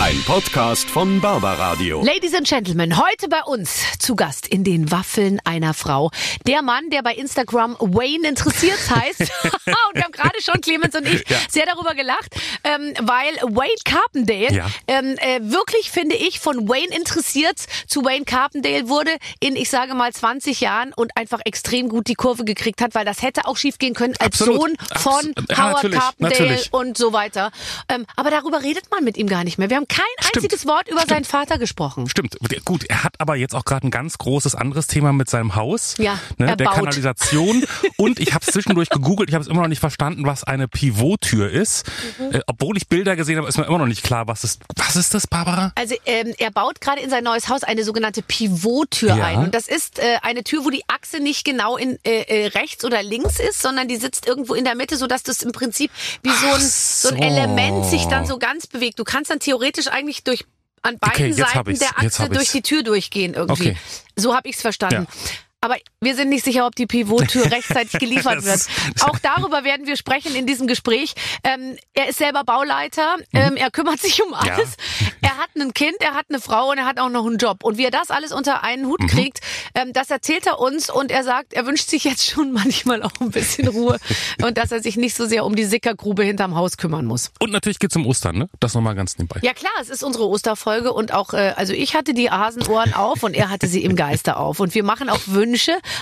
[0.00, 2.04] Ein Podcast von Barbaradio.
[2.04, 6.12] Ladies and Gentlemen, heute bei uns zu Gast in den Waffeln einer Frau.
[6.46, 9.20] Der Mann, der bei Instagram Wayne interessiert heißt.
[9.44, 11.36] und wir haben gerade schon, Clemens und ich, Ja.
[11.50, 12.28] sehr darüber gelacht,
[12.62, 14.66] ähm, weil Wayne Carpendale Ja.
[14.86, 19.10] ähm, äh, wirklich, finde ich, von Wayne interessiert zu Wayne Carpendale wurde
[19.40, 23.04] in, ich sage mal, 20 Jahren und einfach extrem gut die Kurve gekriegt hat, weil
[23.04, 24.60] das hätte auch schief gehen können als Absolut.
[24.60, 26.72] Sohn von Abs- ja, Howard natürlich, Carpendale natürlich.
[26.72, 27.50] und so weiter.
[27.88, 29.68] Ähm, aber darüber redet man mit ihm gar nicht mehr.
[29.68, 30.44] Wir haben kein Stimmt.
[30.44, 32.08] einziges Wort über seinen Vater gesprochen.
[32.08, 32.36] Stimmt.
[32.64, 35.94] Gut, er hat aber jetzt auch gerade ein ganz großes anderes Thema mit seinem Haus.
[35.98, 36.74] Ja, ne, er der baut.
[36.74, 37.64] Kanalisation.
[37.96, 40.68] Und ich habe es zwischendurch gegoogelt, ich habe es immer noch nicht verstanden, was eine
[40.68, 41.86] Pivottür ist.
[42.18, 42.34] Mhm.
[42.36, 44.62] Äh, obwohl ich Bilder gesehen habe, ist mir immer noch nicht klar, was ist.
[44.76, 45.72] Was ist das, Barbara?
[45.74, 49.24] Also ähm, er baut gerade in sein neues Haus eine sogenannte Pivottür Ja.
[49.24, 49.38] ein.
[49.38, 52.84] Und das ist äh, eine Tür, wo die Achse nicht genau in äh, äh, rechts
[52.84, 55.90] oder links ist, sondern die sitzt irgendwo in der Mitte, sodass das im Prinzip
[56.22, 57.08] wie so ein, so.
[57.10, 57.22] ein so.
[57.22, 58.98] Element sich dann so ganz bewegt.
[58.98, 60.44] Du kannst dann theoretisch eigentlich durch
[60.82, 63.70] an beiden Okay, Seiten der Achse durch die Tür durchgehen irgendwie.
[63.70, 63.76] Okay.
[64.16, 65.06] So habe ich's verstanden.
[65.10, 65.30] Ja.
[65.60, 68.60] Aber wir sind nicht sicher, ob die Pivottür rechtzeitig geliefert wird.
[69.00, 71.14] Auch darüber werden wir sprechen in diesem Gespräch.
[71.42, 73.16] Ähm, er ist selber Bauleiter.
[73.32, 74.34] Ähm, er kümmert sich um Mhm.
[74.46, 74.54] Ja.
[74.54, 74.74] alles.
[75.20, 77.64] Er hat ein Kind, er hat eine Frau und er hat auch noch einen Job.
[77.64, 79.06] Und wie er das alles unter einen Hut Mhm.
[79.08, 79.40] kriegt,
[79.74, 80.90] ähm, das erzählt er uns.
[80.90, 83.98] Und er sagt, er wünscht sich jetzt schon manchmal auch ein bisschen Ruhe
[84.44, 87.32] und dass er sich nicht so sehr um die Sickergrube hinterm Haus kümmern muss.
[87.40, 88.48] Und natürlich geht's um Ostern, ne?
[88.60, 89.40] Das nochmal ganz nebenbei.
[89.42, 93.24] Ja klar, es ist unsere Osterfolge und auch, äh, also ich hatte die Hasenohren auf
[93.24, 94.60] und er hatte sie im Geiste auf.
[94.60, 95.47] Und wir machen auch Wünsche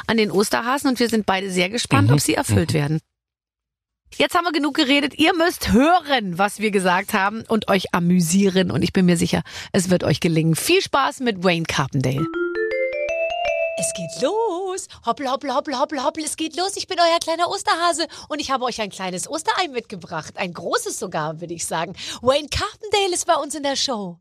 [0.07, 3.01] an den Osterhasen und wir sind beide sehr gespannt, ob sie erfüllt werden.
[4.15, 5.19] Jetzt haben wir genug geredet.
[5.19, 8.71] Ihr müsst hören, was wir gesagt haben und euch amüsieren.
[8.71, 10.55] Und ich bin mir sicher, es wird euch gelingen.
[10.55, 12.27] Viel Spaß mit Wayne Carpendale.
[13.79, 14.89] Es geht los.
[15.05, 16.25] Hoppel, hoppel, hoppel, hoppel, hoppel.
[16.25, 16.77] Es geht los.
[16.77, 20.39] Ich bin euer kleiner Osterhase und ich habe euch ein kleines Osterei mitgebracht.
[20.39, 21.95] Ein großes sogar, würde ich sagen.
[22.23, 24.19] Wayne Carpendale ist bei uns in der Show.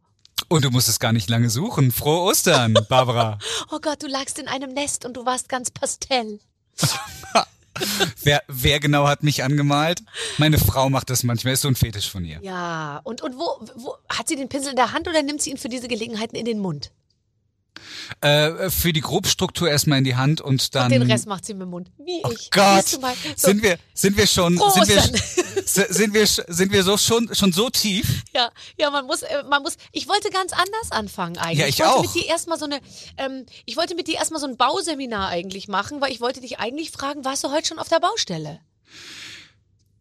[0.47, 1.91] Und du musstest gar nicht lange suchen.
[1.91, 3.39] Frohe Ostern, Barbara.
[3.71, 6.39] Oh Gott, du lagst in einem Nest und du warst ganz pastell.
[8.23, 10.03] wer, wer genau hat mich angemalt?
[10.37, 11.53] Meine Frau macht das manchmal.
[11.53, 12.39] Ist so ein Fetisch von ihr.
[12.41, 15.51] Ja, und, und wo, wo, hat sie den Pinsel in der Hand oder nimmt sie
[15.51, 16.91] ihn für diese Gelegenheiten in den Mund?
[18.21, 20.85] Äh, für die Grobstruktur erstmal in die Hand und dann.
[20.85, 21.91] Und den Rest macht sie mit dem Mund.
[21.97, 22.49] Wie Oh ich.
[22.51, 22.85] Gott?
[22.87, 22.99] So,
[23.35, 27.51] sind wir, sind wir schon, Frohe sind wir, sind wir, sind wir so schon, schon
[27.51, 28.23] so tief?
[28.33, 29.77] Ja, ja, man muss, äh, man muss.
[29.91, 31.59] Ich wollte ganz anders anfangen eigentlich.
[31.59, 32.01] Ja, ich wollte auch.
[32.01, 32.79] mit dir erstmal so eine,
[33.17, 36.59] ähm, ich wollte mit dir erstmal so ein Bauseminar eigentlich machen, weil ich wollte dich
[36.59, 38.59] eigentlich fragen, warst du heute schon auf der Baustelle?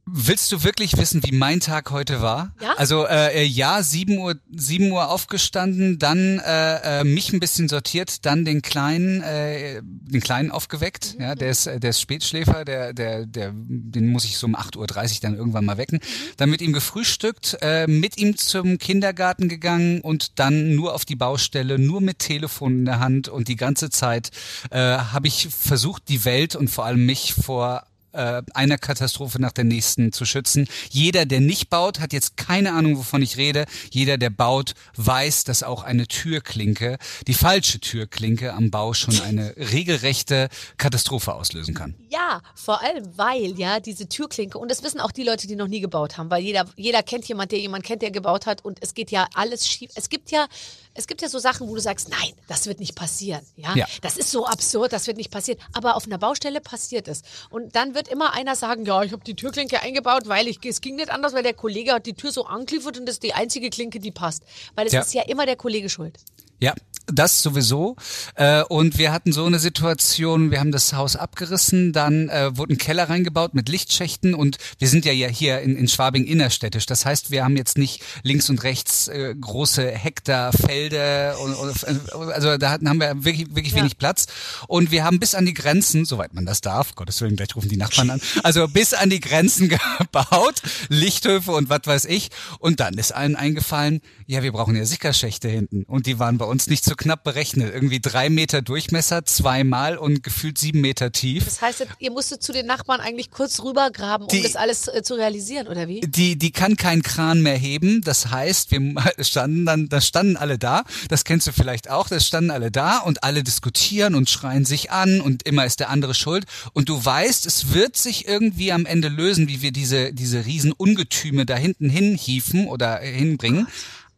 [0.06, 2.54] Willst du wirklich wissen, wie mein Tag heute war?
[2.60, 2.74] Ja?
[2.76, 7.70] Also äh, äh, ja, 7 Uhr, 7 Uhr aufgestanden, dann äh, äh, mich ein bisschen
[7.70, 11.16] sortiert, dann den kleinen, äh, den kleinen aufgeweckt.
[11.18, 14.54] Ja, der ist, äh, der ist Spätschläfer, der, der, der, den muss ich so um
[14.54, 16.00] 8.30 Uhr dann irgendwann mal wecken.
[16.36, 21.16] Dann mit ihm gefrühstückt, äh, mit ihm zum Kindergarten gegangen und dann nur auf die
[21.16, 24.30] Baustelle, nur mit Telefon in der Hand und die ganze Zeit
[24.70, 29.52] äh, habe ich versucht, die Welt und vor allem mich vor äh, einer Katastrophe nach
[29.52, 30.68] der nächsten zu schützen.
[30.90, 33.66] Jeder, der nicht baut, hat jetzt keine Ahnung, wovon ich rede.
[33.90, 39.54] Jeder, der baut, weiß, dass auch eine Türklinke, die falsche Türklinke am Bau schon eine
[39.56, 40.48] regelrechte
[40.78, 41.94] Katastrophe auslösen kann.
[42.10, 45.68] Ja, vor allem, weil ja diese Türklinke, und das wissen auch die Leute, die noch
[45.68, 48.78] nie gebaut haben, weil jeder, jeder kennt jemand, der jemand kennt, der gebaut hat und
[48.82, 49.90] es geht ja alles schief.
[49.94, 50.46] Es gibt ja,
[50.94, 53.42] es gibt ja so Sachen, wo du sagst, nein, das wird nicht passieren.
[53.56, 53.74] Ja?
[53.74, 53.86] Ja.
[54.02, 55.60] Das ist so absurd, das wird nicht passieren.
[55.72, 57.22] Aber auf einer Baustelle passiert es.
[57.50, 60.80] Und dann wird immer einer sagen, ja, ich habe die Türklinke eingebaut, weil ich, es
[60.80, 63.34] ging nicht anders, weil der Kollege hat die Tür so angeliefert und das ist die
[63.34, 64.42] einzige Klinke, die passt.
[64.74, 65.00] Weil es Ja.
[65.00, 66.18] ist ja immer der Kollege schuld.
[66.64, 66.72] Ja,
[67.06, 67.96] das sowieso.
[68.34, 72.72] Äh, und wir hatten so eine Situation, wir haben das Haus abgerissen, dann äh, wurde
[72.72, 76.86] ein Keller reingebaut mit Lichtschächten und wir sind ja hier in, in Schwabing innerstädtisch.
[76.86, 82.56] Das heißt, wir haben jetzt nicht links und rechts äh, große Hektarfelder und, und also
[82.56, 83.80] da hatten, haben wir wirklich, wirklich Ja.
[83.80, 84.26] wenig Platz.
[84.66, 87.68] Und wir haben bis an die Grenzen, soweit man das darf, Gottes Willen, gleich rufen
[87.68, 89.68] die Nachbarn an, also bis an die Grenzen
[90.00, 92.30] gebaut, Lichthöfe und was weiß ich.
[92.60, 95.84] Und dann ist allen eingefallen, ja, wir brauchen ja Sickerschächte hinten.
[95.84, 97.72] Und die waren bei uns nicht so knapp berechnet.
[97.74, 101.44] Irgendwie drei Meter Durchmesser, zweimal und gefühlt sieben Meter tief.
[101.44, 105.02] Das heißt, ihr musstet zu den Nachbarn eigentlich kurz rübergraben, um Die- das alles äh,
[105.02, 106.00] zu realisieren, oder wie?
[106.00, 108.00] Die, die kann keinen Kran mehr heben.
[108.02, 108.80] Das heißt, wir
[109.24, 110.84] standen dann, da standen alle da.
[111.08, 112.08] Das kennst du vielleicht auch.
[112.08, 115.90] Da standen alle da und alle diskutieren und schreien sich an und immer ist der
[115.90, 116.44] andere schuld.
[116.72, 120.72] Und du weißt, es wird sich irgendwie am Ende lösen, wie wir diese, diese riesen
[120.72, 123.66] Ungetüme da hinten hinhieven oder hinbringen.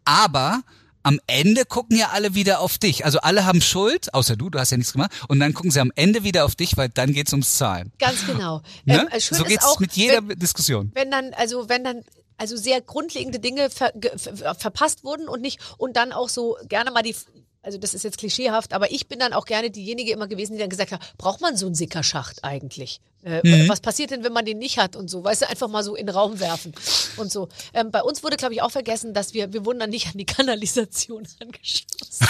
[0.04, 0.62] Aber
[1.06, 3.04] am Ende gucken ja alle wieder auf dich.
[3.04, 5.12] Also alle haben Schuld, außer du, du hast ja nichts gemacht.
[5.28, 7.92] Und dann gucken sie am Ende wieder auf dich, weil dann geht's ums Zahlen.
[8.00, 8.60] Ganz genau.
[8.84, 9.02] Ne?
[9.02, 10.90] Ähm, äh, so geht's auch, mit jeder wenn, Diskussion.
[10.94, 12.02] wenn dann, also wenn dann
[12.38, 16.90] also sehr grundlegende Dinge ver, ver, verpasst wurden und nicht und dann auch so gerne
[16.90, 17.14] mal die
[17.62, 20.60] also das ist jetzt klischeehaft, aber ich bin dann auch gerne diejenige immer gewesen, die
[20.60, 23.00] dann gesagt hat, braucht man so einen Sickerschacht eigentlich?
[23.26, 23.68] Äh, Mhm.
[23.68, 25.24] Was passiert denn, wenn man den nicht hat und so?
[25.24, 26.72] Weißt du, einfach mal so in den Raum werfen
[27.16, 27.48] und so.
[27.74, 30.16] Ähm, bei uns wurde, glaube ich, auch vergessen, dass wir, wir wurden dann nicht an
[30.16, 32.26] die Kanalisation angeschlossen.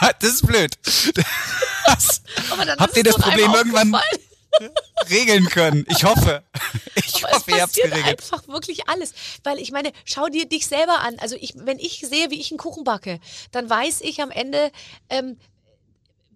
[0.20, 0.72] das ist blöd.
[1.86, 3.96] Das Aber dann Habt ihr es das Problem irgendwann
[5.10, 5.84] regeln können?
[5.88, 6.42] Ich hoffe.
[6.94, 8.20] Ich Aber hoffe, ihr es habt's passiert geregelt.
[8.22, 9.14] einfach wirklich alles.
[9.42, 11.16] Weil ich meine, schau dir dich selber an.
[11.18, 13.18] Also ich, wenn ich sehe, wie ich einen Kuchen backe,
[13.50, 14.70] dann weiß ich am Ende,
[15.10, 15.36] ähm,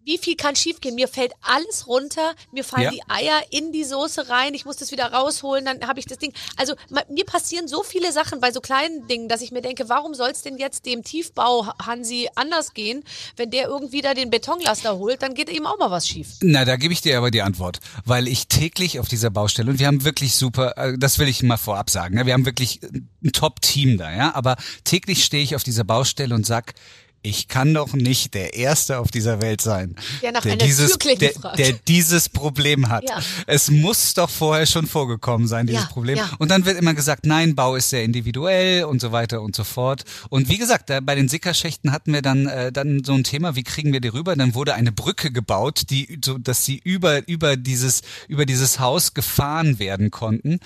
[0.05, 0.94] wie viel kann schiefgehen?
[0.94, 2.91] Mir fällt alles runter, mir fallen Ja.
[2.91, 6.19] die Eier in die Soße rein, ich muss das wieder rausholen, dann habe ich das
[6.19, 6.32] Ding.
[6.56, 6.75] Also
[7.08, 10.31] mir passieren so viele Sachen bei so kleinen Dingen, dass ich mir denke, warum soll
[10.31, 13.05] es denn jetzt dem Tiefbau Hansi anders gehen?
[13.37, 16.29] Wenn der irgendwie da den Betonlaster holt, dann geht ihm auch mal was schief.
[16.41, 19.79] Na, da gebe ich dir aber die Antwort, weil ich täglich auf dieser Baustelle und
[19.79, 22.81] wir haben wirklich super, äh, das will ich mal vorab sagen, ne, wir haben wirklich
[22.82, 26.75] ein Top-Team da, ja, aber täglich stehe ich auf dieser Baustelle und sag,
[27.22, 30.96] ich kann doch nicht der Erste auf dieser Welt sein, Der nach der einer dieses,
[30.99, 33.08] der, der dieses Problem hat.
[33.08, 33.20] Ja.
[33.46, 36.17] Es muss doch vorher schon vorgekommen sein, dieses Ja, Problem.
[36.17, 36.31] ja.
[36.38, 39.64] Und dann wird immer gesagt, nein, Bau ist sehr individuell und so weiter und so
[39.64, 40.05] fort.
[40.31, 43.64] Und wie gesagt, bei den Sickerschächten hatten wir dann äh, dann so ein Thema, wie
[43.64, 44.34] kriegen wir die rüber?
[44.34, 49.12] Dann wurde eine Brücke gebaut, die so, dass sie über über dieses über dieses Haus
[49.14, 50.58] gefahren werden konnten.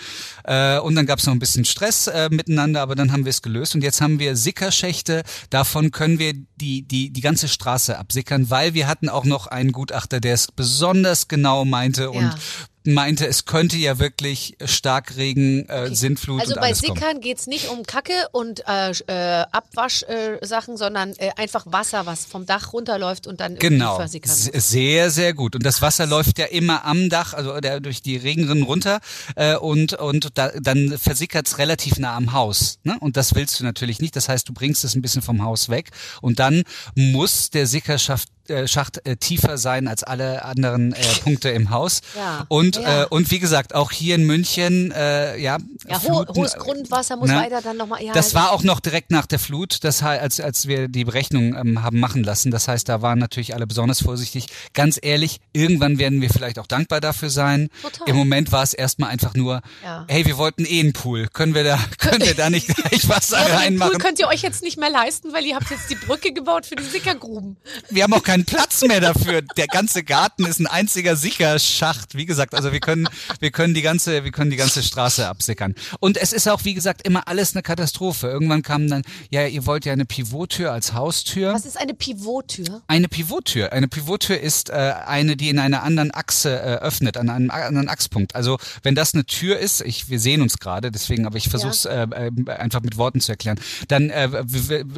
[0.45, 3.31] Äh, und dann gab es noch ein bisschen Stress äh, miteinander, aber dann haben wir
[3.31, 3.75] es gelöst.
[3.75, 5.23] Und jetzt haben wir Sickerschächte.
[5.51, 9.73] Davon können wir die die die ganze Straße absickern, weil wir hatten auch noch einen
[9.73, 12.35] Gutachter, der es besonders genau meinte und Ja.
[12.85, 16.99] Meinte, es könnte ja wirklich Starkregen, äh, Sintflut Also und bei alles kommen.
[16.99, 22.07] Sickern geht's nicht um Kacke und äh, äh, Abwaschsachen, äh, Sachen, sondern äh, einfach Wasser,
[22.07, 24.71] was vom Dach runterläuft und dann irgendwie Genau, versickern muss.
[24.71, 25.55] sehr, sehr gut.
[25.57, 29.01] Und das Wasser läuft ja immer am Dach, also der, durch die Regenrinnen runter
[29.37, 32.79] äh, und und da, dann versickert's relativ nah am Haus.
[32.85, 32.97] Ne?
[33.01, 34.15] Und das willst du natürlich nicht.
[34.17, 35.91] Das heißt, du bringst es ein bisschen vom Haus weg
[36.21, 36.65] und dann
[36.95, 42.01] muss der Sickerschaft äh, Schacht äh, tiefer sein als alle anderen äh, Punkte im Haus.
[42.17, 43.03] Ja, Und ja.
[43.03, 45.59] Äh, und wie gesagt, auch hier in München, äh, ja,
[45.89, 47.37] Ja, ho hohes äh, Grundwasser muss ne?
[47.37, 48.03] weiter dann nochmal.
[48.03, 51.55] Ja, Das war auch noch direkt nach der Flut, das als, als wir die Berechnung
[51.57, 52.51] ähm, haben machen lassen.
[52.51, 54.47] Das heißt, da waren natürlich alle besonders vorsichtig.
[54.75, 57.69] Ganz ehrlich, irgendwann werden wir vielleicht auch dankbar dafür sein.
[57.83, 58.09] Total.
[58.09, 60.05] Im Moment war es erstmal einfach nur, Ja.
[60.09, 61.29] hey, wir wollten eh einen Pool.
[61.33, 63.99] Können wir da, können wir da nicht gleich Wasser Ja, den Pool reinmachen?
[63.99, 66.77] könnt ihr euch jetzt nicht mehr leisten, weil ihr habt jetzt die Brücke gebaut für
[66.77, 67.57] die Sickergruben.
[67.91, 69.43] Wir haben auch keinen Platz mehr dafür.
[69.57, 72.17] Der ganze Garten ist ein einziger Sickerschacht.
[72.17, 73.09] Wie gesagt, also wir können,
[73.39, 75.75] wir können die ganze, wir können die ganze Straße absickern.
[76.01, 78.27] Und es ist auch, wie gesagt, immer alles eine Katastrophe.
[78.27, 81.55] Irgendwann kam dann, ja, ihr wollt ja eine Pivottür als Haustür.
[81.55, 82.83] Was ist eine Pivottür?
[82.89, 83.73] Eine Pivottür.
[83.73, 87.89] Eine Pivottür ist äh, eine, die in einer anderen Achse äh, öffnet, an einem anderen
[87.89, 88.35] Achspunkt.
[88.35, 91.71] Also wenn das eine Tür ist, ich, wir sehen uns gerade, deswegen, aber ich versuche
[91.71, 94.29] es äh, äh, einfach mit Worten zu erklären, dann äh,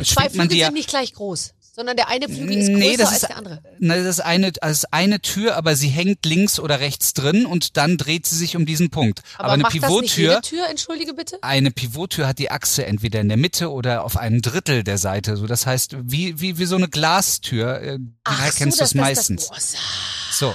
[0.03, 2.97] schwingt man die ja sind nicht gleich groß, sondern der eine Flügel ist größer Nee,
[2.97, 3.61] das als ist, der andere.
[3.79, 7.45] na, das ist eine, das ist eine Tür, aber sie hängt links oder rechts drin
[7.47, 9.21] und dann dreht sie sich um diesen Punkt.
[9.37, 11.39] Aber, eine das nicht Pivottür, Tür, entschuldige bitte?
[11.43, 15.37] eine Pivottür hat die Achse entweder in der Mitte oder auf einem Drittel der Seite.
[15.37, 18.95] So, das heißt, wie, wie, wie so eine Glastür, äh, daher kennst du das- es
[18.95, 19.49] meistens.
[19.51, 20.55] Das, das, So.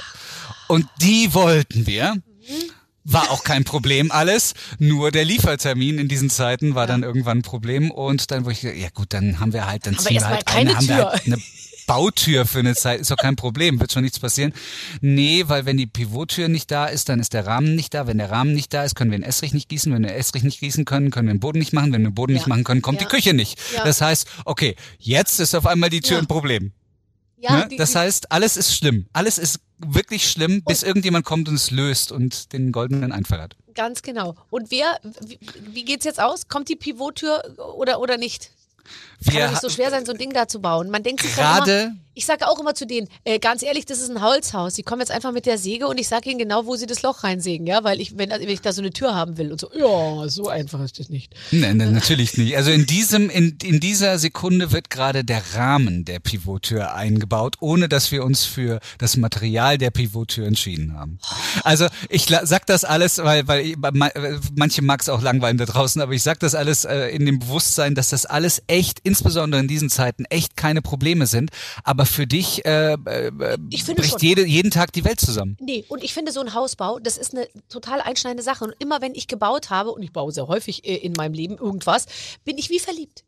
[0.68, 2.16] Und die wollten wir.
[3.04, 7.42] War auch kein Problem alles, nur der Liefertermin in diesen Zeiten war dann irgendwann ein
[7.42, 10.20] Problem und dann wurde ich, gesagt, ja gut, dann haben wir halt, dann wir ziehen
[10.20, 11.10] wir halt keine eine, haben wir Tür.
[11.12, 11.38] halt eine
[11.88, 14.54] Bautür für eine Zeit, ist doch kein Problem, wird schon nichts passieren.
[15.02, 18.06] Nee, weil wenn die Pivottür nicht da ist, dann ist der Rahmen nicht da.
[18.08, 19.92] Wenn der Rahmen nicht da ist, können wir den Estrich nicht gießen.
[19.92, 21.92] Wenn wir den Estrich nicht gießen können, können wir den Boden nicht machen.
[21.92, 22.50] Wenn wir den Boden nicht Ja.
[22.50, 23.08] machen können, kommt Ja.
[23.08, 23.60] die Küche nicht.
[23.76, 23.84] Ja.
[23.84, 26.20] Das heißt, okay, jetzt ist auf einmal die Tür Ja.
[26.24, 26.72] ein Problem.
[27.40, 27.68] ja, Ne?
[27.72, 29.08] die, das heißt, alles ist schlimm.
[29.12, 33.56] Alles ist wirklich schlimm, bis irgendjemand kommt und es löst und den goldenen Einfall hat.
[33.74, 34.36] ganz genau.
[34.50, 35.40] Und wer, wie,
[35.74, 36.48] wie geht's jetzt aus?
[36.48, 37.42] Kommt die Pivottür
[37.78, 38.52] oder, oder nicht?
[39.26, 40.90] Kann Wir doch nicht so schwer sein, so ein Ding da zu bauen.
[40.90, 44.00] Man denkt sich dann Gerade- ich sage auch immer zu denen, äh, ganz ehrlich, das
[44.00, 44.76] ist ein Holzhaus.
[44.76, 47.02] Sie kommen jetzt einfach mit der Säge und ich sage ihnen genau, wo sie das
[47.02, 49.62] Loch reinsägen, ja, weil ich, wenn, wenn ich da so eine Tür haben will und
[49.62, 51.34] so, ja, so einfach ist das nicht.
[51.52, 52.56] Nein, nein, natürlich nicht.
[52.58, 57.88] Also in diesem, in, in dieser Sekunde wird gerade der Rahmen der Pivottür eingebaut, ohne
[57.88, 61.20] dass wir uns für das Material der Pivottür entschieden haben.
[61.64, 64.12] Also ich sag das alles, weil, weil ich- ma-
[64.56, 67.40] manche mag es auch langweilen da draußen, aber ich sag das alles äh, in dem
[67.40, 71.52] Bewusstsein, dass das alles echt, insbesondere in diesen Zeiten, echt keine Probleme sind.
[71.84, 75.58] Aber für dich äh, äh, bricht jede, jeden Tag die Welt zusammen.
[75.60, 78.66] Nee, und ich finde so ein Hausbau, das ist eine total einschneidende Sache.
[78.66, 81.58] Und immer wenn ich gebaut habe, und ich baue sehr häufig äh, in meinem Leben
[81.58, 82.06] irgendwas,
[82.44, 83.24] bin ich wie verliebt.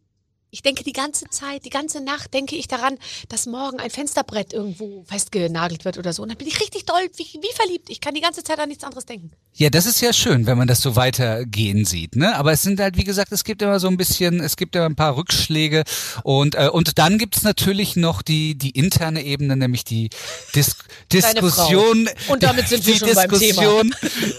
[0.53, 4.53] Ich denke die ganze Zeit, die ganze Nacht denke ich daran, dass morgen ein Fensterbrett
[4.53, 6.21] irgendwo festgenagelt wird oder so.
[6.21, 7.89] Und dann bin ich richtig doll, wie, wie verliebt.
[7.89, 9.31] Ich kann die ganze Zeit an nichts anderes denken.
[9.55, 12.35] Ja, das ist ja schön, wenn man das so weitergehen sieht, ne?
[12.35, 14.85] Aber es sind halt, wie gesagt, es gibt immer so ein bisschen, es gibt ja
[14.85, 15.83] ein paar Rückschläge
[16.23, 20.09] und äh, und dann gibt's natürlich noch die die interne Ebene, nämlich die
[20.55, 20.75] Dis
[21.11, 22.33] Diskussion Frau.
[22.33, 23.95] Und damit sind wir schon beim Diskussion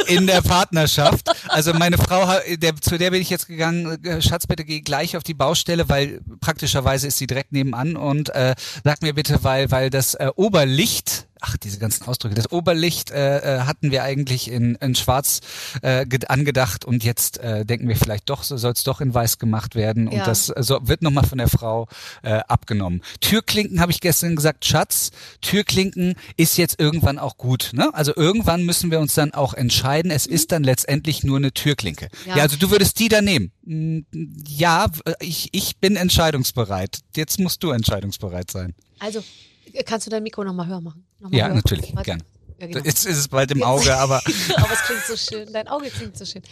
[0.06, 1.30] in der Partnerschaft.
[1.48, 5.16] Also meine Frau, der, zu der bin ich jetzt gegangen, äh, Schatz, bitte geh gleich
[5.16, 6.03] auf die Baustelle, weil
[6.40, 11.26] praktischerweise ist sie direkt nebenan und äh, sag mir bitte, weil weil das äh, Oberlicht
[11.46, 12.34] Ach, diese ganzen Ausdrücke.
[12.34, 15.40] Das Oberlicht äh, äh, hatten wir eigentlich in, in Schwarz
[15.82, 19.12] äh, ged- angedacht und jetzt äh, denken wir vielleicht doch, so soll es doch in
[19.12, 20.24] Weiß gemacht werden und Ja.
[20.24, 21.86] das äh, so, wird nochmal von der Frau
[22.22, 23.02] äh, abgenommen.
[23.20, 25.10] Türklinken habe ich gestern gesagt, Schatz,
[25.42, 27.70] Türklinken ist jetzt irgendwann auch gut.
[27.74, 27.90] Ne?
[27.92, 30.10] Also irgendwann müssen wir uns dann auch entscheiden.
[30.10, 32.08] Es ist dann letztendlich nur eine Türklinke.
[32.26, 32.42] Ja, Ja.
[32.44, 33.52] also du würdest die da nehmen.
[33.64, 34.00] Mm,
[34.48, 34.86] Ja,
[35.20, 37.00] ich, ich bin entscheidungsbereit.
[37.14, 38.74] Jetzt musst du entscheidungsbereit sein.
[38.98, 39.22] Also,
[39.82, 41.06] kannst du dein Mikro nochmal höher machen?
[41.20, 41.54] Noch Ja, höher.
[41.54, 42.04] natürlich, Warte.
[42.10, 42.22] gern.
[42.60, 42.84] Ja, genau.
[42.84, 44.16] Jetzt ist es bald im Auge, aber
[44.56, 45.52] aber es klingt so schön.
[45.52, 46.42] Dein Auge klingt so schön.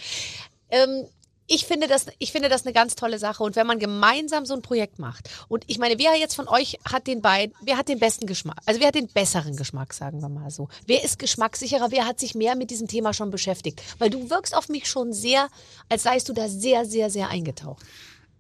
[0.71, 1.07] Ähm,
[1.49, 3.43] ich finde, das, ich finde das eine ganz tolle Sache.
[3.43, 6.79] Und wenn man gemeinsam so ein Projekt macht, und ich meine, wer jetzt von euch
[6.91, 8.57] hat den beiden, wer hat den besten Geschmack?
[8.65, 10.69] Also wer hat den besseren Geschmack, sagen wir mal so?
[10.87, 11.91] Wer ist geschmackssicherer?
[11.91, 13.83] Wer hat sich mehr mit diesem Thema schon beschäftigt?
[13.99, 15.49] Weil du wirkst auf mich schon sehr,
[15.89, 17.85] als seist du da sehr, sehr, sehr eingetaucht.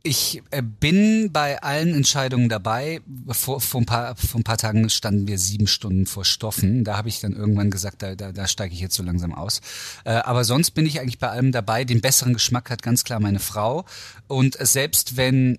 [0.04, 3.00] Ich äh, bin bei allen Entscheidungen dabei.
[3.28, 6.82] Vor, vor, ein paar, vor ein paar Tagen standen wir sieben Stunden vor Stoffen.
[6.82, 9.60] Da habe ich dann irgendwann gesagt, da, da, da steige ich jetzt so langsam aus.
[10.04, 11.84] Äh, aber sonst bin ich eigentlich bei allem dabei.
[11.84, 13.84] Den besseren Geschmack hat ganz klar meine Frau.
[14.26, 15.58] Und selbst wenn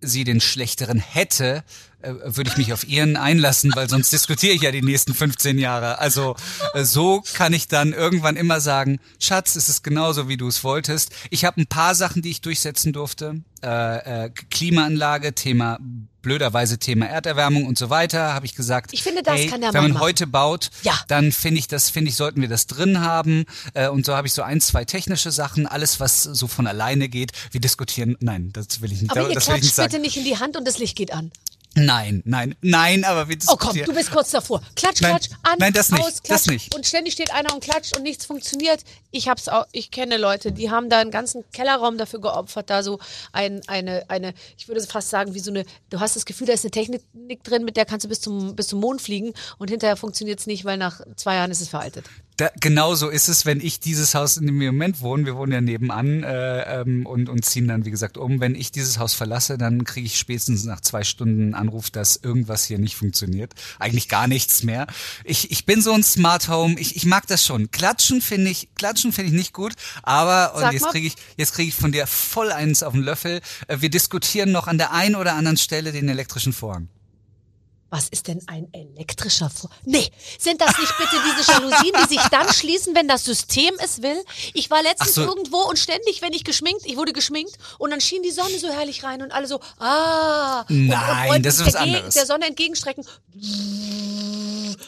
[0.00, 1.64] sie den schlechteren hätte,
[2.02, 5.58] äh, würde ich mich auf ihren einlassen, weil sonst diskutiere ich ja die nächsten 15
[5.58, 5.98] Jahre.
[5.98, 6.36] Also
[6.74, 10.64] äh, so kann ich dann irgendwann immer sagen, Schatz, es ist genauso, wie du es
[10.64, 11.12] wolltest.
[11.30, 13.42] Ich habe ein paar Sachen, die ich durchsetzen durfte.
[13.62, 15.78] Äh, äh, Klimaanlage, Thema
[16.22, 18.90] blöderweise Thema Erderwärmung und so weiter, habe ich gesagt.
[18.92, 20.02] Ich finde, das hey, kann der wenn man machen.
[20.02, 20.92] heute baut, Ja.
[21.08, 23.46] dann finde ich das, finde ich, sollten wir das drin haben.
[23.72, 27.08] Äh, und so habe ich so ein, zwei technische Sachen, alles was so von alleine
[27.08, 27.32] geht.
[27.52, 29.10] Wir diskutieren, nein, das will ich nicht.
[29.16, 29.88] Aber ihr das will ich nicht klatscht sagen.
[29.92, 31.32] bitte nicht in die Hand und das Licht geht an.
[31.74, 34.60] Nein, nein, nein, aber wir Oh komm, du bist kurz davor.
[34.74, 36.46] Klatsch, Nein, klatsch, an, nein, das nicht, aus, das klatsch.
[36.48, 36.74] nicht.
[36.74, 38.82] Und ständig steht einer und klatscht und nichts funktioniert.
[39.12, 42.82] Ich hab's auch, ich kenne Leute, die haben da einen ganzen Kellerraum dafür geopfert, da
[42.82, 42.98] so
[43.32, 46.54] ein, eine, eine, ich würde fast sagen, wie so eine, du hast das Gefühl, da
[46.54, 47.04] ist eine Technik
[47.44, 50.64] drin, mit der kannst du bis zum, bis zum Mond fliegen und hinterher funktioniert's nicht,
[50.64, 52.06] weil nach zwei Jahren ist es veraltet.
[52.40, 55.26] Da, genau so ist es, wenn ich dieses Haus in dem Moment wohne.
[55.26, 58.40] Wir wohnen ja nebenan äh, ähm, und, und ziehen dann, wie gesagt, um.
[58.40, 62.16] Wenn ich dieses Haus verlasse, dann kriege ich spätestens nach zwei Stunden einen Anruf, dass
[62.16, 63.52] irgendwas hier nicht funktioniert.
[63.78, 64.86] Eigentlich gar nichts mehr.
[65.24, 66.76] Ich, ich bin so ein Smart Home.
[66.78, 67.70] Ich, ich mag das schon.
[67.72, 69.74] Klatschen finde ich, klatschen finde ich nicht gut.
[70.02, 73.02] Aber und Sag jetzt kriege ich, jetzt kriege ich von dir voll eins auf den
[73.02, 73.42] Löffel.
[73.68, 76.88] Äh, wir diskutieren noch an der einen oder anderen Stelle den elektrischen Vorhang.
[77.90, 79.68] Was ist denn ein elektrischer Vor...
[79.84, 84.00] Nee, sind das nicht bitte diese Jalousien, die sich dann schließen, wenn das System es
[84.00, 84.24] will?
[84.54, 85.22] Ich war letztens so.
[85.22, 88.68] irgendwo und ständig, wenn ich geschminkt, ich wurde geschminkt und dann schien die Sonne so
[88.68, 90.64] herrlich rein und alle so, ah.
[90.68, 92.14] und, Nein, und wollten das ist was anderes.
[92.14, 93.04] der Sonne entgegenstrecken,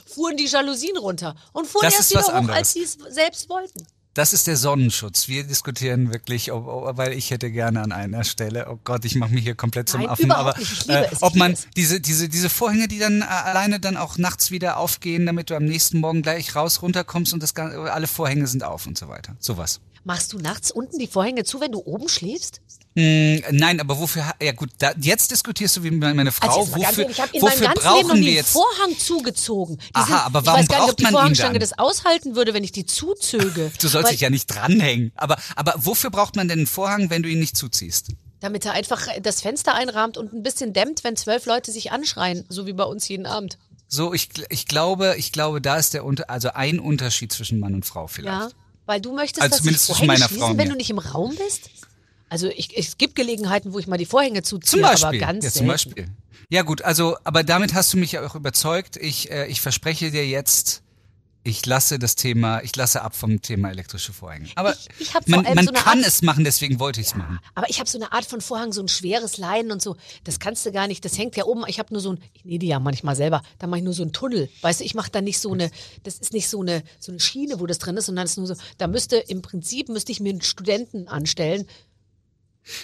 [0.07, 2.57] fuhren die Jalousien runter und fuhren Das erst wieder hoch, anderes.
[2.57, 3.85] als sie es selbst wollten.
[4.15, 5.27] Das ist der Sonnenschutz.
[5.29, 9.15] Wir diskutieren wirklich, ob, ob, weil ich hätte gerne an einer Stelle, oh Gott, ich
[9.15, 11.67] mache mich hier komplett zum Nein, Affen, aber liebe es, ich ob man es.
[11.77, 15.57] diese diese diese Vorhänge, die dann äh, alleine dann auch nachts wieder aufgehen, damit du
[15.57, 19.35] am nächsten Morgen gleich raus runterkommst und das alle Vorhänge sind auf und so weiter.
[19.39, 19.81] Sowas.
[20.05, 22.61] Machst du nachts unten die Vorhänge zu, wenn du oben schläfst?
[22.95, 24.33] Mm, nein, aber wofür?
[24.41, 26.61] Ja gut, da, jetzt diskutierst du wie meine Frau.
[26.61, 28.53] Also mal ganz wofür ehrlich, ich habe in meinem wofür ganzen Leben einen jetzt?
[28.53, 29.79] Vorhang zugezogen.
[29.79, 32.53] Die Aha, sind, aber ich warum weiß gar nicht, ob die Vorhangstange das aushalten würde,
[32.55, 33.71] wenn ich die zuzöge.
[33.81, 35.13] Du sollst dich ja nicht dranhängen.
[35.17, 38.09] Aber aber wofür braucht man denn einen Vorhang, wenn du ihn nicht zuziehst?
[38.41, 42.45] Damit er einfach das Fenster einrahmt und ein bisschen dämmt, wenn zwölf Leute sich anschreien,
[42.49, 43.57] so wie bei uns jeden Abend.
[43.89, 47.75] So, ich, ich glaube, ich glaube, da ist der Unter, also ein Unterschied zwischen Mann
[47.75, 48.51] und Frau vielleicht.
[48.51, 48.57] Ja,
[48.87, 50.73] weil du möchtest, Also dass zumindest zwischen Vorhänge meiner schließen, Frau wenn mir.
[50.73, 51.71] du nicht im Raum bist.
[52.33, 55.67] Also ich, es gibt Gelegenheiten, wo ich mal die Vorhänge zuziehe, aber ganz ja, zum
[55.67, 55.67] selten.
[55.67, 56.07] Beispiel.
[56.49, 58.97] Ja gut, also, aber damit hast du mich ja auch überzeugt.
[58.97, 60.83] Ich, äh, ich verspreche dir jetzt,
[61.45, 64.49] ich lasse das Thema, ich lasse ab vom Thema elektrische Vorhänge.
[64.55, 67.39] Aber Ich- ich man, man so kann Art- es machen, deswegen wollte ich es machen.
[67.55, 69.97] Aber ich habe so eine Art von Vorhang, so ein schweres Leinen und so.
[70.25, 71.05] Das kannst du gar nicht.
[71.05, 71.65] Das hängt ja oben.
[71.67, 73.43] Ich habe nur so ein, ich nähe die ja manchmal selber.
[73.59, 74.49] Da mache ich nur so einen Tunnel.
[74.61, 75.71] Weißt du, ich mache da nicht so eine,
[76.05, 78.37] das ist nicht so eine, so eine Schiene, wo das drin ist, sondern es ist
[78.39, 81.67] nur so, da müsste, im Prinzip müsste ich mir einen Studenten anstellen.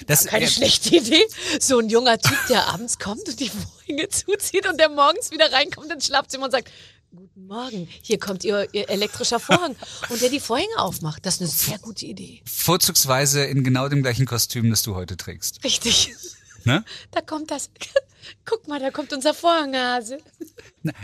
[0.06, 1.24] Das, Keine äh, schlechte Idee.
[1.60, 5.52] So ein junger Typ, der abends kommt und die Vorhänge zuzieht und der morgens wieder
[5.52, 6.70] reinkommt ins Schlafzimmer und sagt,
[7.10, 9.74] Guten Morgen, hier kommt Ihr, Ihr elektrischer Vorhang
[10.10, 11.24] und der die Vorhänge aufmacht.
[11.24, 12.42] Das ist eine sehr gute Idee.
[12.44, 15.64] Vorzugsweise in genau dem gleichen Kostüm, das du heute trägst.
[15.64, 16.12] Richtig.
[16.64, 16.84] Ne?
[17.12, 17.70] Da kommt das.
[18.44, 20.18] Guck mal, da kommt unser Vorhanghase.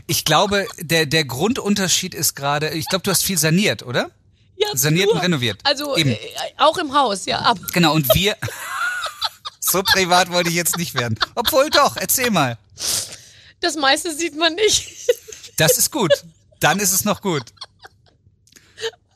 [0.06, 4.10] Ich glaube, der, der Grundunterschied ist gerade, ich glaube, du hast viel saniert, oder?
[4.56, 5.22] Ja, Saniert und nur.
[5.22, 5.60] renoviert.
[5.64, 6.10] Also Eben.
[6.10, 6.18] äh,
[6.58, 7.40] auch im Haus, ja.
[7.40, 8.36] Aber Genau, und wir.
[9.60, 11.18] so privat wollte ich jetzt nicht werden.
[11.34, 12.56] Obwohl doch, erzähl mal.
[13.60, 14.88] das meiste sieht man nicht.
[15.56, 16.12] Das ist gut.
[16.60, 17.42] Dann ist es noch gut.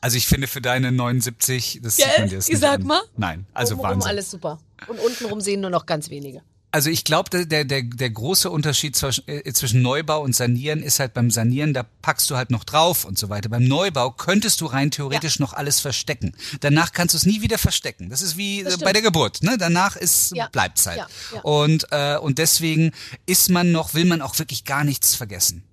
[0.01, 2.79] Also ich finde für deine 79, das Ja, sieht man dir das ich nicht sag
[2.79, 2.87] an.
[2.87, 3.01] mal.
[3.17, 4.09] Nein, also Wahnsinn.
[4.09, 4.59] alles super.
[4.87, 6.41] Und untenrum sehen nur noch ganz wenige.
[6.71, 10.99] Also ich glaube, der, der, der große Unterschied zwischen, äh, zwischen Neubau und Sanieren ist
[10.99, 13.49] halt beim Sanieren, da packst du halt noch drauf und so weiter.
[13.49, 16.35] Beim Neubau könntest du rein theoretisch noch alles verstecken.
[16.59, 18.09] Danach kannst du es nie wieder verstecken.
[18.09, 18.85] Das ist wie Das äh, stimmt.
[18.85, 19.41] bei der Geburt.
[19.41, 19.57] Ne?
[19.57, 20.47] Danach ist Ja.
[20.51, 20.99] bleibt's halt.
[20.99, 21.41] Ja, ja.
[21.41, 22.91] Und, äh, und deswegen
[23.25, 25.63] ist man noch, will man auch wirklich gar nichts vergessen.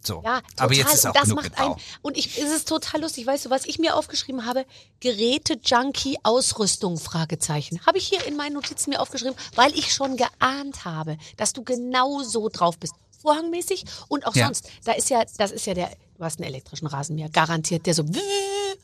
[0.00, 0.22] So.
[0.24, 0.64] Ja, total.
[0.64, 3.26] Aber jetzt ist auch und das macht einen, und ich, es ist total lustig.
[3.26, 4.64] Weißt du, was ich mir aufgeschrieben habe?
[5.00, 7.84] Geräte-Junkie Ausrüstung, Fragezeichen.
[7.86, 11.62] Habe ich hier in meinen Notizen mir aufgeschrieben, weil ich schon geahnt habe, dass du
[11.64, 12.94] genau so drauf bist.
[13.20, 14.46] Vorhangmäßig und auch Ja.
[14.46, 14.68] sonst.
[14.84, 18.04] Da ist ja, das ist ja der, du hast einen elektrischen Rasenmäher, garantiert, der so,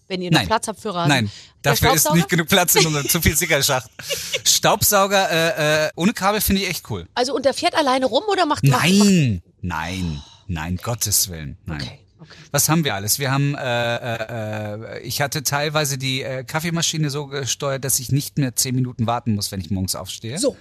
[0.08, 0.48] wenn ihr noch Nein.
[0.48, 1.08] Platz habt für Rasen.
[1.08, 1.30] Nein,
[1.62, 3.88] Der dafür ist nicht genug Platz in unserem zu viel Sickerschacht.
[4.44, 7.06] Staubsauger äh, äh, ohne Kabel finde ich echt cool.
[7.14, 11.56] Also, und der fährt alleine rum oder macht, macht, macht Nein, nein, nein, Gottes Willen,
[11.66, 11.80] nein.
[11.80, 12.38] Okay, okay.
[12.50, 13.18] Was haben wir alles?
[13.18, 18.12] Wir haben, äh, äh, äh, ich hatte teilweise die äh, Kaffeemaschine so gesteuert, dass ich
[18.12, 20.38] nicht mehr zehn Minuten warten muss, wenn ich morgens aufstehe.
[20.38, 20.56] So,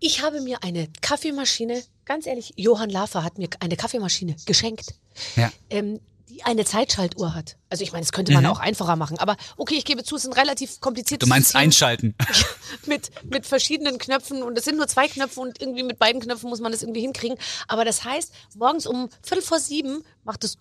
[0.00, 4.94] ich habe mir eine Kaffeemaschine, ganz ehrlich, Johann Lafer hat mir eine Kaffeemaschine geschenkt,
[5.36, 5.50] Ja.
[5.70, 7.56] ähm, die eine Zeitschaltuhr hat.
[7.74, 10.22] Also ich meine, das könnte man auch einfacher machen, aber okay, ich gebe zu, es
[10.24, 12.14] ist ein relativ kompliziertes Du meinst System einschalten.
[12.86, 16.48] mit, mit verschiedenen Knöpfen und es sind nur zwei Knöpfe und irgendwie mit beiden Knöpfen
[16.48, 17.36] muss man das irgendwie hinkriegen.
[17.66, 20.56] Aber das heißt, morgens um Viertel vor sieben macht es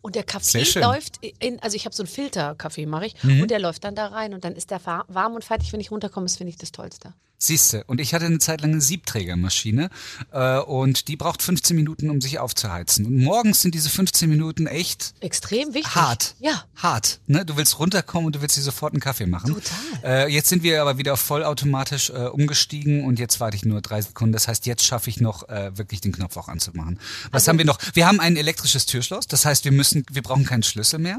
[0.00, 3.42] und der Kaffee läuft in, also ich habe so einen Filterkaffee mache ich Mhm.
[3.42, 5.90] und der läuft dann da rein und dann ist der warm und fertig, wenn ich
[5.90, 7.12] runterkomme, das finde ich das Tollste.
[7.36, 9.90] Siehste, und ich hatte eine Zeit lang eine Siebträgermaschine
[10.32, 13.04] äh, und die braucht 15 Minuten, um sich aufzuheizen.
[13.04, 15.94] Und morgens sind diese 15 Minuten echt Extrem wichtig.
[15.94, 16.34] hart.
[16.40, 16.64] Ja.
[16.76, 17.20] Hart.
[17.26, 17.44] Ne?
[17.44, 19.54] Du willst runterkommen und du willst dir sofort einen Kaffee machen.
[19.54, 20.26] Total.
[20.26, 24.00] Äh, jetzt sind wir aber wieder vollautomatisch äh, umgestiegen und jetzt warte ich nur drei
[24.00, 24.32] Sekunden.
[24.32, 26.98] Das heißt, jetzt schaffe ich noch äh, wirklich den Knopf auch anzumachen.
[27.30, 27.78] Was Also haben wir noch?
[27.94, 29.26] Wir haben ein elektrisches Türschloss.
[29.26, 31.18] Das heißt, wir müssen, wir brauchen keinen Schlüssel mehr.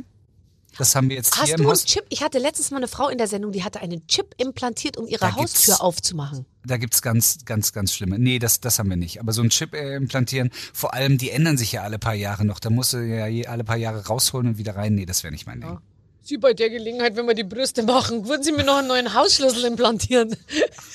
[0.78, 1.78] Das haben wir jetzt Hast hier du einen.
[1.78, 2.06] Chip?
[2.10, 5.08] Ich hatte letztens mal eine Frau in der Sendung, die hatte einen Chip implantiert, um
[5.08, 6.46] ihre Da Haustür aufzumachen.
[6.66, 8.20] Da gibt's ganz, ganz, ganz schlimme.
[8.20, 9.20] Nee, das, das haben wir nicht.
[9.20, 12.44] Aber so ein Chip äh, implantieren, vor allem, die ändern sich ja alle paar Jahre
[12.44, 12.60] noch.
[12.60, 14.96] Da musst du ja je, alle paar Jahre rausholen und wieder rein.
[14.96, 15.78] Nee, das wäre nicht mein Ding.
[16.24, 19.14] Sie bei der Gelegenheit, wenn wir die Brüste machen, würden Sie mir noch einen neuen
[19.14, 20.36] Hausschlüssel implantieren?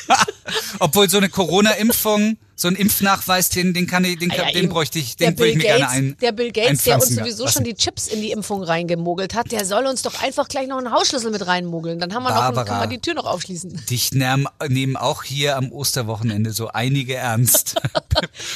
[0.81, 4.69] Obwohl so eine Corona-Impfung, so ein Impfnachweis, den, den kann ich, den, Ah ja, den
[4.69, 6.17] bräuchte ich, den würde ich mir gerne ein.
[6.21, 9.65] Der Bill Gates, der uns sowieso schon die Chips in die Impfung reingemogelt hat, der
[9.65, 11.99] soll uns doch einfach gleich noch einen Hausschlüssel mit reinmogeln.
[12.01, 12.65] Dann haben wir noch, Barbara.
[12.65, 13.87] kann man die Tür noch aufschließen.
[13.89, 17.77] Dich nehmen, auch hier am Osterwochenende so einige ernst.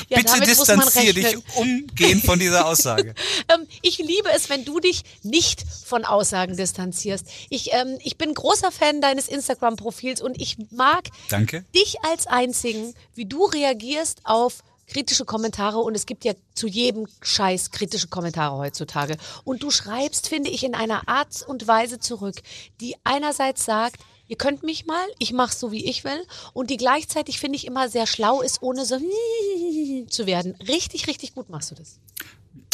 [0.09, 3.15] Ja, Bitte distanziere dich umgehend von dieser Aussage.
[3.49, 7.27] Ähm, ich liebe es, wenn du dich nicht von Aussagen distanzierst.
[7.51, 11.65] Ich, ähm, ich bin großer Fan deines Instagram-Profils und ich mag Danke.
[11.75, 13.94] dich als einzigen, wie du reagierst
[14.25, 19.17] auf kritische Kommentare und es gibt ja zu jedem Scheiß kritische Kommentare heutzutage.
[19.45, 22.37] Und du schreibst, finde ich, in einer Art und Weise zurück,
[22.81, 26.77] die einerseits sagt, ihr könnt mich mal, ich mache so, wie ich will und die
[26.77, 28.99] gleichzeitig, finde ich, immer sehr schlau ist, ohne so
[30.09, 30.55] zu werden.
[30.69, 31.99] Richtig, richtig gut machst du das.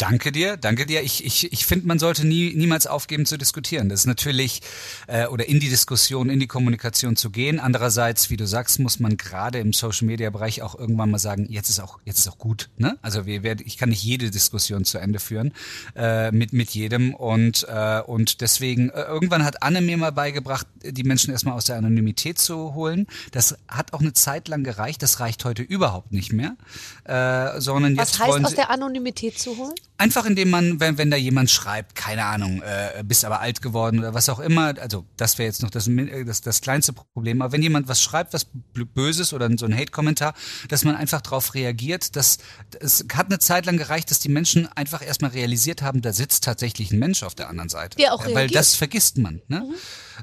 [0.01, 1.03] Danke dir, danke dir.
[1.03, 3.87] Ich, ich, ich finde, man sollte nie, niemals aufgeben zu diskutieren.
[3.87, 4.63] Das ist natürlich,
[5.05, 7.59] äh, oder in die Diskussion, in die Kommunikation zu gehen.
[7.59, 11.79] Andererseits, wie du sagst, muss man gerade im Social-Media-Bereich auch irgendwann mal sagen, jetzt ist
[11.79, 12.71] auch, jetzt ist auch gut.
[12.77, 12.97] Ne?
[13.03, 15.53] Also wir werden, ich kann nicht jede Diskussion zu Ende führen
[15.95, 17.13] äh, mit, mit jedem.
[17.13, 21.65] Und, äh, und deswegen, äh, irgendwann hat Anne mir mal beigebracht, die Menschen erstmal aus
[21.65, 23.05] der Anonymität zu holen.
[23.33, 25.03] Das hat auch eine Zeit lang gereicht.
[25.03, 26.57] Das reicht heute überhaupt nicht mehr.
[27.03, 29.75] Äh, sondern Was jetzt heißt aus der Anonymität zu holen?
[30.01, 33.99] Einfach indem man, wenn, wenn da jemand schreibt, keine Ahnung, äh, bist aber alt geworden
[33.99, 37.39] oder was auch immer, also das wäre jetzt noch das, äh, das, das kleinste Problem,
[37.43, 38.47] aber wenn jemand was schreibt, was
[38.95, 40.33] Böses oder so ein Hate-Kommentar,
[40.69, 42.39] dass man einfach darauf reagiert, dass
[42.79, 46.45] es hat eine Zeit lang gereicht, dass die Menschen einfach erstmal realisiert haben, da sitzt
[46.45, 47.97] tatsächlich ein Mensch auf der anderen Seite.
[47.97, 48.55] Der auch Weil reagiert.
[48.55, 49.43] das vergisst man.
[49.49, 49.63] Ne?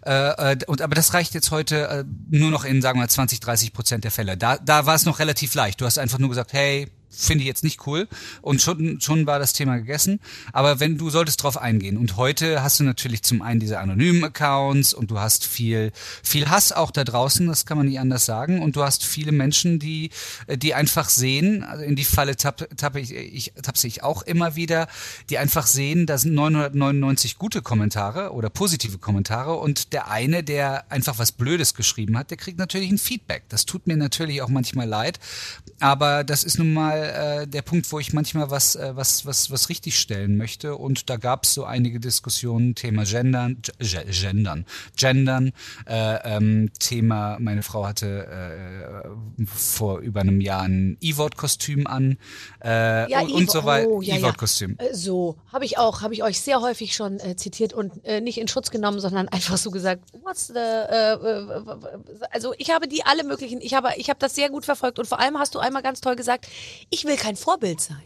[0.04, 3.10] Äh, äh, und, aber das reicht jetzt heute äh, nur noch in, sagen wir mal,
[3.10, 4.36] 20, 30 Prozent der Fälle.
[4.36, 5.80] Da, da war es noch relativ leicht.
[5.80, 6.88] Du hast einfach nur gesagt, hey,
[7.18, 8.08] finde ich jetzt nicht cool.
[8.40, 10.20] Und schon, schon war das Thema gegessen.
[10.52, 11.96] Aber wenn du solltest drauf eingehen.
[11.96, 16.48] Und heute hast du natürlich zum einen diese anonymen Accounts und du hast viel, viel
[16.48, 18.62] Hass auch da draußen, das kann man nicht anders sagen.
[18.62, 20.10] Und du hast viele Menschen, die,
[20.48, 24.54] die einfach sehen, also in die Falle tappe, tappe ich, ich, tappe ich auch immer
[24.56, 24.88] wieder,
[25.30, 30.90] die einfach sehen, da sind 999 gute Kommentare oder positive Kommentare und der eine, der
[30.90, 33.44] einfach was Blödes geschrieben hat, der kriegt natürlich ein Feedback.
[33.48, 35.18] Das tut mir natürlich auch manchmal leid.
[35.80, 39.50] Aber das ist nun mal äh, der Punkt, wo ich manchmal was, äh, was, was,
[39.50, 40.76] was richtig stellen möchte.
[40.76, 44.64] Und da gab es so einige Diskussionen, Thema Gendern, G Gendern,
[44.96, 45.52] Gendern,
[45.86, 49.04] äh, ähm, Thema, meine Frau hatte
[49.38, 52.18] äh, vor über einem Jahr ein E-Wort-Kostüm an
[52.64, 53.88] äh, Ja, und, und so weiter.
[53.88, 54.20] oh, ja, ja.
[54.20, 54.76] E-Wort-Kostüm.
[54.78, 58.20] Äh, So, habe ich auch, habe ich euch sehr häufig schon äh, zitiert und äh,
[58.20, 61.60] nicht in Schutz genommen, sondern einfach so gesagt, what's the, äh, äh,
[62.30, 65.06] also ich habe die alle möglichen, ich habe, ich habe das sehr gut verfolgt und
[65.06, 66.46] vor allem hast du einmal ganz toll gesagt,
[66.90, 68.02] ich will kein Vorbild sein.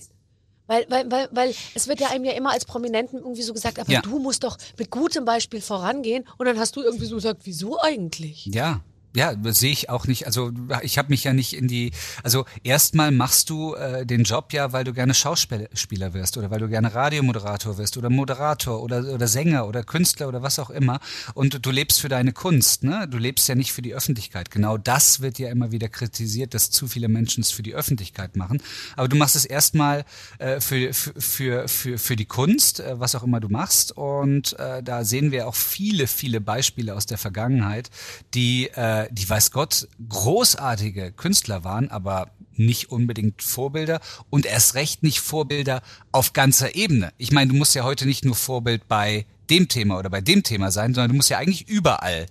[0.68, 3.79] Weil, weil, weil, weil es wird ja einem ja immer als Prominenten irgendwie so gesagt,
[3.79, 4.01] aber Ja.
[4.01, 7.81] du musst doch mit gutem Beispiel vorangehen und dann hast du irgendwie so gesagt, wieso
[7.81, 8.47] eigentlich?
[8.47, 8.81] Ja.
[9.14, 10.27] Ja, sehe ich auch nicht.
[10.27, 11.92] Also ich habe mich ja nicht in die.
[12.22, 16.61] Also erstmal machst du äh, den Job ja, weil du gerne Schauspieler wirst oder weil
[16.61, 20.98] du gerne Radiomoderator wirst oder Moderator oder oder Sänger oder Künstler oder was auch immer.
[21.35, 23.07] Und du lebst für deine Kunst, ne?
[23.07, 24.51] Du lebst ja nicht für die Öffentlichkeit.
[24.51, 28.37] Genau das wird ja immer wieder kritisiert, dass zu viele Menschen es für die Öffentlichkeit
[28.37, 28.62] machen.
[28.96, 30.07] Aber du machst es erstmal
[30.38, 33.92] äh, für für für für die Kunst, äh, was auch immer du machst.
[33.92, 37.90] Und äh, da sehen wir auch viele viele Beispiele aus der Vergangenheit,
[38.33, 45.02] die äh, die weiß Gott großartige Künstler waren, aber nicht unbedingt Vorbilder und erst recht
[45.02, 47.12] nicht Vorbilder auf ganzer Ebene.
[47.18, 50.42] Ich meine, du musst ja heute nicht nur Vorbild bei dem Thema oder bei dem
[50.42, 52.26] Thema sein, sondern du musst ja eigentlich überall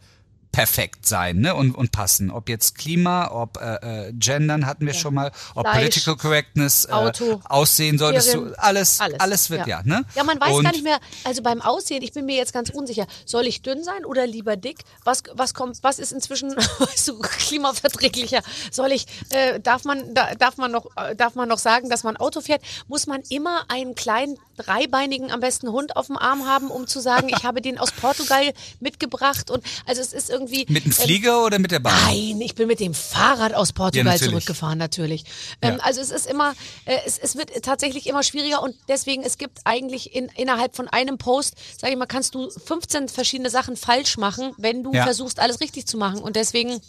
[0.52, 1.56] perfekt sein ne?
[1.56, 2.30] und, und passen.
[2.30, 6.86] Ob jetzt Klima, ob äh, äh, Gendern hatten wir schon mal, ob Fleisch, Political Correctness,
[6.86, 9.80] äh, Auto, Aussehen solltest Tieren, du, alles, alles, alles, wird ja.
[9.80, 9.84] ja.
[9.84, 10.06] ne?
[10.16, 12.70] Ja, man weiß und, gar nicht mehr, also beim Aussehen, ich bin mir jetzt ganz
[12.70, 14.80] unsicher, soll ich dünn sein oder lieber dick?
[15.04, 16.54] Was, was kommt, was ist inzwischen,
[17.06, 18.42] du, klimaverträglicher?
[18.72, 22.04] Soll ich, äh, darf man, da, darf man noch, äh, darf man noch sagen, dass
[22.04, 22.62] man Auto fährt?
[22.88, 27.00] Muss man immer einen kleinen, dreibeinigen, am besten Hund auf dem Arm haben, um zu
[27.00, 30.41] sagen, ich habe den aus Portugal mitgebracht und, also es ist irgendwie.
[30.70, 31.94] Mit dem ähm, Flieger oder mit der Bahn?
[32.06, 34.30] Nein, ich bin mit dem Fahrrad aus Portugal Ja, natürlich.
[34.32, 35.24] zurückgefahren, natürlich.
[35.62, 35.80] Ähm, Ja.
[35.84, 36.54] Also es ist immer,
[36.86, 40.88] äh, es, es wird tatsächlich immer schwieriger und deswegen, es gibt eigentlich in, innerhalb von
[40.88, 45.04] einem Post, sage ich mal, kannst du 15 verschiedene Sachen falsch machen, wenn du Ja.
[45.04, 46.20] versuchst, alles richtig zu machen.
[46.20, 46.80] Und deswegen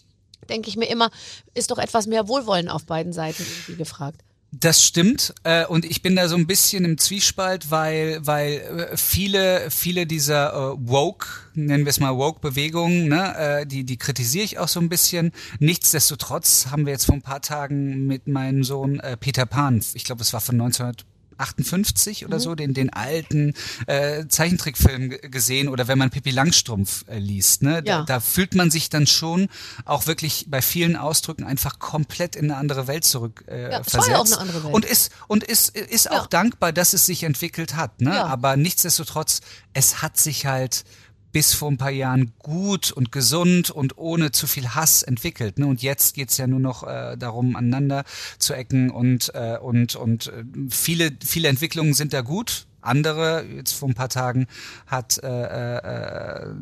[0.48, 1.10] denke ich mir immer,
[1.54, 4.20] ist doch etwas mehr Wohlwollen auf beiden Seiten irgendwie gefragt.
[4.54, 8.96] Das stimmt äh, und ich bin da so ein bisschen im Zwiespalt, weil weil äh,
[8.98, 13.96] viele viele dieser äh, woke nennen wir es mal woke Bewegungen, ne, äh, die die
[13.96, 15.32] kritisiere ich auch so ein bisschen.
[15.58, 20.04] Nichtsdestotrotz haben wir jetzt vor ein paar Tagen mit meinem Sohn äh, Peter Pan, ich
[20.04, 21.06] glaube, es war von 1900
[21.42, 23.54] 58 oder so, den, den alten
[23.86, 28.02] äh, Zeichentrickfilm gesehen oder wenn man Pippi Langstrumpf äh, liest, ne, da, Ja.
[28.04, 29.48] da fühlt man sich dann schon
[29.84, 33.90] auch wirklich bei vielen Ausdrücken einfach komplett in eine andere Welt zurück äh, Ja, es
[33.90, 33.94] versetzt.
[33.96, 34.74] war ja auch eine andere Welt.
[34.74, 36.12] Und ist und ist ist Ja.
[36.12, 38.10] auch dankbar, dass es sich entwickelt hat, ne?
[38.14, 38.26] Ja.
[38.26, 39.40] Aber nichtsdestotrotz,
[39.74, 40.84] es hat sich halt
[41.32, 45.58] bis vor ein paar Jahren gut und gesund und ohne zu viel Hass entwickelt.
[45.58, 45.66] Ne?
[45.66, 48.04] Und jetzt geht's ja nur noch äh, darum, aneinander
[48.38, 52.66] zu ecken und, äh, und, und äh, viele, viele Entwicklungen sind da gut.
[52.82, 54.46] Andere, jetzt vor ein paar Tagen
[54.86, 55.82] hat äh, äh,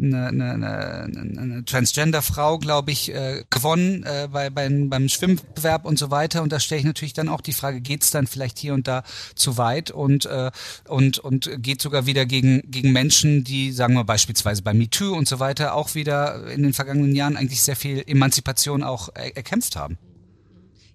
[0.01, 5.99] eine, eine, eine, eine Transgender-Frau, glaube ich, äh, gewonnen äh, bei, beim, beim Schwimmbewerb und
[5.99, 6.43] so weiter.
[6.43, 9.03] Und da stelle ich natürlich dann auch die Frage, geht's dann vielleicht hier und da
[9.35, 10.51] zu weit und, äh,
[10.87, 15.29] und, und geht sogar wieder gegen, gegen Menschen, die, sagen wir beispielsweise bei MeToo und
[15.29, 19.77] so weiter, auch wieder in den vergangenen Jahren eigentlich sehr viel Emanzipation auch er erkämpft
[19.77, 19.99] haben.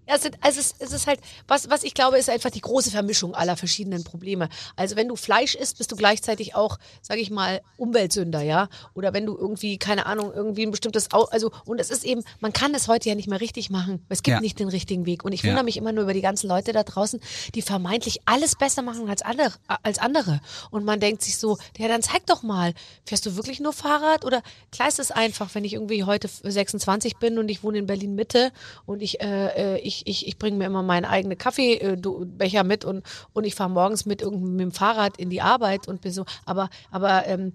[0.08, 2.62] Ja, es, sind, also es, es ist halt, was, was ich glaube, ist einfach die
[2.62, 4.50] große Vermischung aller verschiedenen Probleme.
[4.76, 8.70] Also wenn du Fleisch isst, bist du gleichzeitig auch, sage ich mal, Umweltsünder, ja?
[8.94, 12.24] Oder wenn du irgendwie, keine Ahnung, irgendwie ein bestimmtes, Au also und es ist eben,
[12.40, 14.06] man kann es heute ja nicht mehr richtig machen.
[14.10, 14.42] Es gibt Ja.
[14.42, 15.24] nicht den richtigen Weg.
[15.26, 15.50] Und ich Ja.
[15.50, 17.20] wundere mich immer nur über die ganzen Leute da draußen,
[17.56, 20.40] die vermeintlich alles besser machen als andere, als andere.
[20.72, 22.74] Und man denkt sich so, ja, dann zeig doch mal,
[23.06, 24.42] fährst du wirklich nur Fahrrad oder
[24.72, 28.16] klar ist es einfach, wenn ich irgendwie heute 26 bin und ich wohne in Berlin
[28.16, 28.52] Mitte
[28.86, 33.04] und ich, äh, äh, ich, ich, ich bringe mir immer meinen eigenen Kaffeebecher mit und,
[33.34, 36.26] und ich fahre morgens mit irgendeinem mit dem Fahrrad in die Arbeit und bin so,
[36.46, 37.54] aber, aber ähm,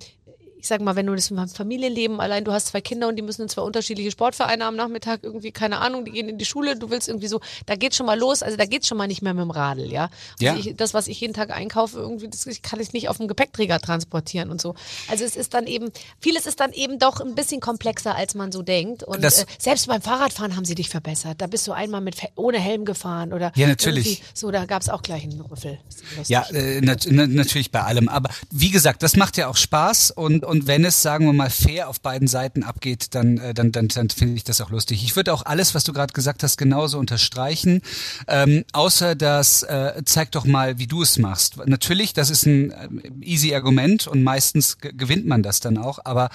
[0.60, 3.22] ich sag mal, wenn du das im Familienleben allein, du hast zwei Kinder und die
[3.22, 6.90] müssen zwar unterschiedliche Sportvereine am Nachmittag irgendwie, keine Ahnung, die gehen in die Schule, du
[6.90, 9.32] willst irgendwie so, da geht's schon mal los, also da geht's schon mal nicht mehr
[9.34, 10.04] mit dem Radl, ja.
[10.04, 10.56] Also Ja.
[10.56, 13.80] Ich, das, was ich jeden Tag einkaufe, irgendwie, das kann ich nicht auf dem Gepäckträger
[13.80, 14.74] transportieren und so.
[15.08, 18.52] Also es ist dann eben, vieles ist dann eben doch ein bisschen komplexer, als man
[18.52, 19.02] so denkt.
[19.02, 21.40] Und Das- äh, selbst beim Fahrradfahren haben sie dich verbessert.
[21.40, 24.22] Da bist du einmal mit ohne Helm gefahren oder Ja, natürlich.
[24.34, 25.78] So, da gab's auch gleich einen Rüffel.
[26.26, 28.08] Ja, äh, nat na, natürlich bei allem.
[28.08, 31.48] Aber wie gesagt, das macht ja auch Spaß und, und wenn es, sagen wir mal,
[31.50, 35.02] fair auf beiden Seiten abgeht, dann, äh, dann, dann, dann finde ich das auch lustig.
[35.04, 37.80] Ich würde auch alles, was du gerade gesagt hast, genauso unterstreichen.
[38.28, 41.56] Ähm, außer das äh, zeig doch mal, wie du es machst.
[41.66, 42.88] Natürlich, das ist ein äh,
[43.22, 46.00] easy Argument und meistens ge- gewinnt man das dann auch.
[46.04, 46.30] Aber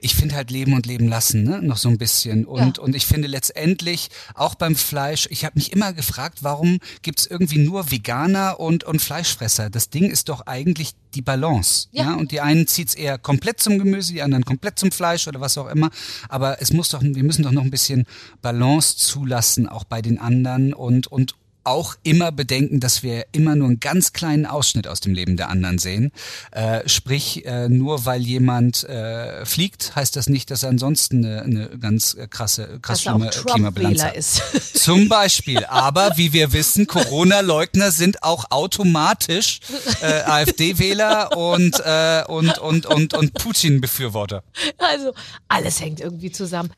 [0.00, 1.62] ich finde halt Leben und Leben lassen, ne?
[1.62, 2.44] noch so ein bisschen.
[2.44, 2.82] Und, Ja.
[2.82, 7.58] und ich finde letztendlich auch beim Fleisch, ich habe mich immer gefragt, warum gibt's irgendwie
[7.58, 9.70] nur Veganer und, und Fleischfresser?
[9.70, 11.88] Das Ding ist doch eigentlich die Balance.
[11.92, 12.04] Ja.
[12.04, 12.14] Ja.
[12.14, 15.58] Und die einen zieht's eher komplett zum Gemüse, die anderen komplett zum Fleisch oder was
[15.58, 15.90] auch immer.
[16.28, 18.06] Aber es muss doch, wir müssen doch noch ein bisschen
[18.42, 23.68] Balance zulassen, auch bei den anderen und, und auch immer bedenken, dass wir immer nur
[23.68, 26.12] einen ganz kleinen Ausschnitt aus dem Leben der anderen sehen.
[26.50, 31.42] Äh, sprich, äh, nur weil jemand äh, fliegt, heißt das nicht, dass er ansonsten eine,
[31.42, 34.16] eine ganz äh, krasse, krass schlimme Klimabilanz hat.
[34.16, 34.42] ist.
[34.74, 35.64] Zum Beispiel.
[35.66, 39.60] Aber wie wir wissen, Corona-Leugner sind auch automatisch
[40.02, 44.42] äh, AfD-Wähler und, äh, und, und, und, und Putin-Befürworter.
[44.78, 45.12] Also
[45.48, 46.72] alles hängt irgendwie zusammen.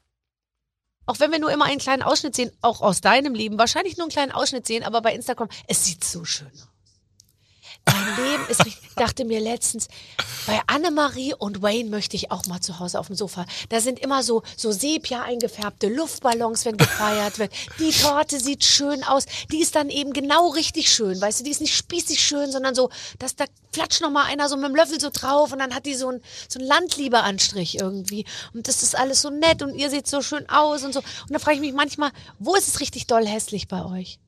[1.07, 4.05] Auch wenn wir nur immer einen kleinen Ausschnitt sehen, auch aus deinem Leben, wahrscheinlich nur
[4.05, 6.72] einen kleinen Ausschnitt sehen, aber bei Instagram, es sieht so schön aus.
[7.85, 9.89] Dein Leben ist richtig, ich dachte mir letztens,
[10.47, 13.45] bei Annemarie und Wayne möchte ich auch mal zu Hause auf dem Sofa.
[13.69, 17.53] Da sind immer so, so Sepia eingefärbte Luftballons, wenn gefeiert wird.
[17.79, 19.25] Die Torte sieht schön aus.
[19.51, 22.75] Die ist dann eben genau richtig schön, weißt du, die ist nicht spießig schön, sondern
[22.75, 25.75] so, dass da flatscht noch mal einer so mit dem Löffel so drauf und dann
[25.75, 28.25] hat die so ein, so ein Landlieberanstrich irgendwie.
[28.55, 31.01] Und das ist alles so nett und ihr seht so schön aus und so.
[31.01, 34.19] Und da frage ich mich manchmal, wo ist es richtig doll hässlich bei euch?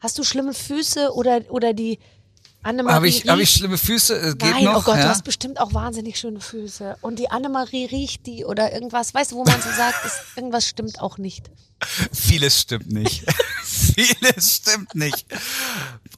[0.00, 1.98] Hast du schlimme Füße oder, oder die
[2.62, 2.94] Annemarie?
[2.94, 4.18] Habe ich, hab ich schlimme Füße?
[4.18, 4.78] Äh, geht Nein, noch?
[4.78, 5.02] oh Gott, ja?
[5.02, 6.96] du hast bestimmt auch wahnsinnig schöne Füße.
[7.00, 9.14] Und die Annemarie riecht die oder irgendwas.
[9.14, 11.50] Weißt du, wo man so sagt, ist, irgendwas stimmt auch nicht.
[12.12, 13.24] Vieles stimmt nicht.
[13.62, 15.26] Vieles stimmt nicht.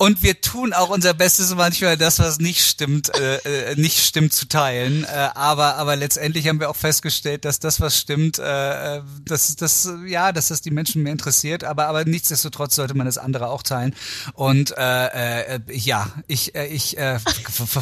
[0.00, 4.32] Und wir tun auch unser Bestes manchmal, das, was nicht stimmt, äh, äh, nicht stimmt
[4.32, 5.04] zu teilen.
[5.04, 9.84] Äh, aber, aber letztendlich haben wir auch festgestellt, dass das, was stimmt, äh, äh, dass,
[9.84, 11.64] äh, ja, dass das die Menschen mehr interessiert.
[11.64, 13.94] Aber, aber nichtsdestotrotz sollte man das andere auch teilen.
[14.32, 17.18] Und äh, äh, ja, ich, äh, ich, äh,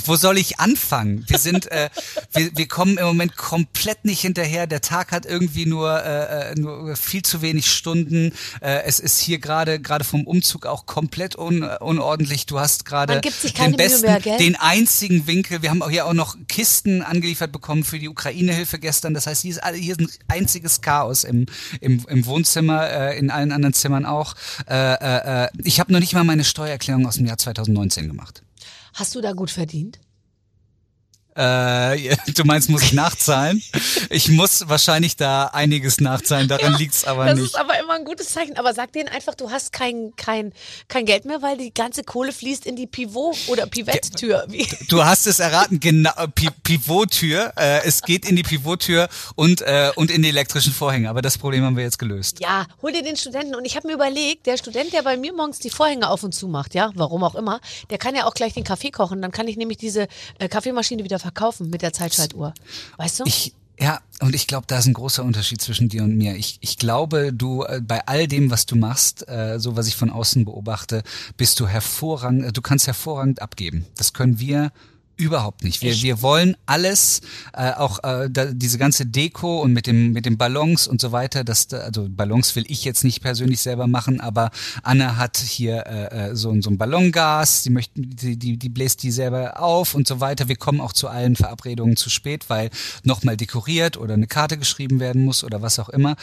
[0.05, 1.25] wo soll ich anfangen?
[1.29, 1.89] Wir sind, äh,
[2.33, 4.67] wir, wir kommen im Moment komplett nicht hinterher.
[4.67, 8.33] Der Tag hat irgendwie nur, äh, äh, nur viel zu wenig Stunden.
[8.61, 11.63] Äh, es ist hier gerade gerade vom Umzug auch komplett un,
[12.09, 12.47] unordentlich.
[12.47, 15.62] Du hast gerade den besten, mehr, den einzigen Winkel.
[15.62, 19.14] Wir haben auch hier auch noch Kisten angeliefert bekommen für die Ukraine-Hilfe gestern.
[19.14, 21.47] Das heißt, hier ist, hier ist ein einziges Chaos im,
[21.81, 24.35] im, im Wohnzimmer, äh, in allen anderen Zimmern auch.
[24.68, 28.42] Äh, äh, äh, ich habe noch nicht mal meine Steuererklärung aus dem Jahr 2019 gemacht.
[28.94, 29.99] Hast du da gut verdient?
[31.38, 33.62] Äh, du meinst, muss ich nachzahlen?
[34.11, 37.46] Ich muss wahrscheinlich da einiges nachzahlen, daran liegt's aber Das nicht.
[37.46, 38.59] ist aber immer ein gutes Zeichen.
[38.59, 40.53] Aber sag denen einfach, du hast kein, kein,
[40.88, 44.48] kein Geld mehr, weil die ganze Kohle fließt in die Pivot- oder Pivett-Tür.
[44.88, 47.53] Du hast es erraten, genau, Pi Pivottür.
[47.57, 51.38] Äh, es geht in die Pivottür und, äh, und in die elektrischen Vorhänge, aber das
[51.38, 52.40] Problem haben wir jetzt gelöst.
[52.40, 53.55] Ja, hol dir den Studenten.
[53.55, 56.35] Und ich habe mir überlegt, der Student, der bei mir morgens die Vorhänge auf und
[56.35, 59.22] zu macht, ja, warum auch immer, der kann ja auch gleich den Kaffee kochen.
[59.22, 60.09] Dann kann ich nämlich diese
[60.40, 61.28] äh, Kaffeemaschine wieder verkaufen
[61.71, 62.55] mit der Zeitschaltuhr.
[62.97, 63.25] Weißt du?
[63.27, 66.37] Ich, ja, und ich glaube, da ist ein großer Unterschied zwischen dir und mir.
[66.37, 69.97] Ich, ich glaube, du äh, bei all dem, was du machst, äh, so was ich
[69.97, 71.03] von außen beobachte,
[71.37, 73.87] bist du hervorragend, äh, du kannst hervorragend abgeben.
[73.97, 74.73] Das können wir
[75.19, 75.83] überhaupt nicht.
[75.83, 77.21] Wir, wir wollen alles,
[77.53, 81.13] äh, auch äh, da, diese ganze Deko und mit dem mit den Ballons und so
[81.13, 81.45] weiter.
[81.45, 84.51] Das, da- also Ballons will ich jetzt nicht persönlich selber machen, aber
[84.83, 87.63] Anne hat hier äh, äh, so, ein- so ein Ballongas.
[87.65, 90.49] Sie möchten, die, die, die bläst die selber auf und so weiter.
[90.49, 92.71] Wir kommen auch zu allen Verabredungen zu spät, weil
[93.03, 96.17] nochmal dekoriert oder eine Karte geschrieben werden muss oder was auch immer.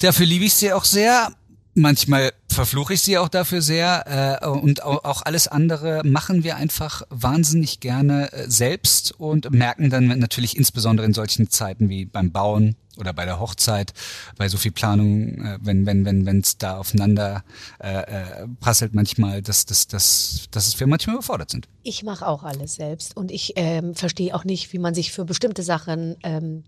[0.00, 1.32] Dafür liebe ich sie auch sehr.
[1.80, 6.56] Manchmal verfluche ich sie auch dafür sehr äh, und au- auch alles andere machen wir
[6.56, 12.32] einfach wahnsinnig gerne äh, selbst und merken dann natürlich insbesondere in solchen Zeiten wie beim
[12.32, 13.92] Bauen oder bei der Hochzeit,
[14.36, 17.44] bei so viel Planung, äh, wenn wenn wenn wenn es da aufeinander
[17.80, 21.68] äh, äh, prasselt manchmal, dass dass dass dass wir manchmal überfordert sind.
[21.84, 25.24] Ich mache auch alles selbst und ich ähm, verstehe auch nicht, wie man sich für
[25.24, 26.64] bestimmte Sachen ähm,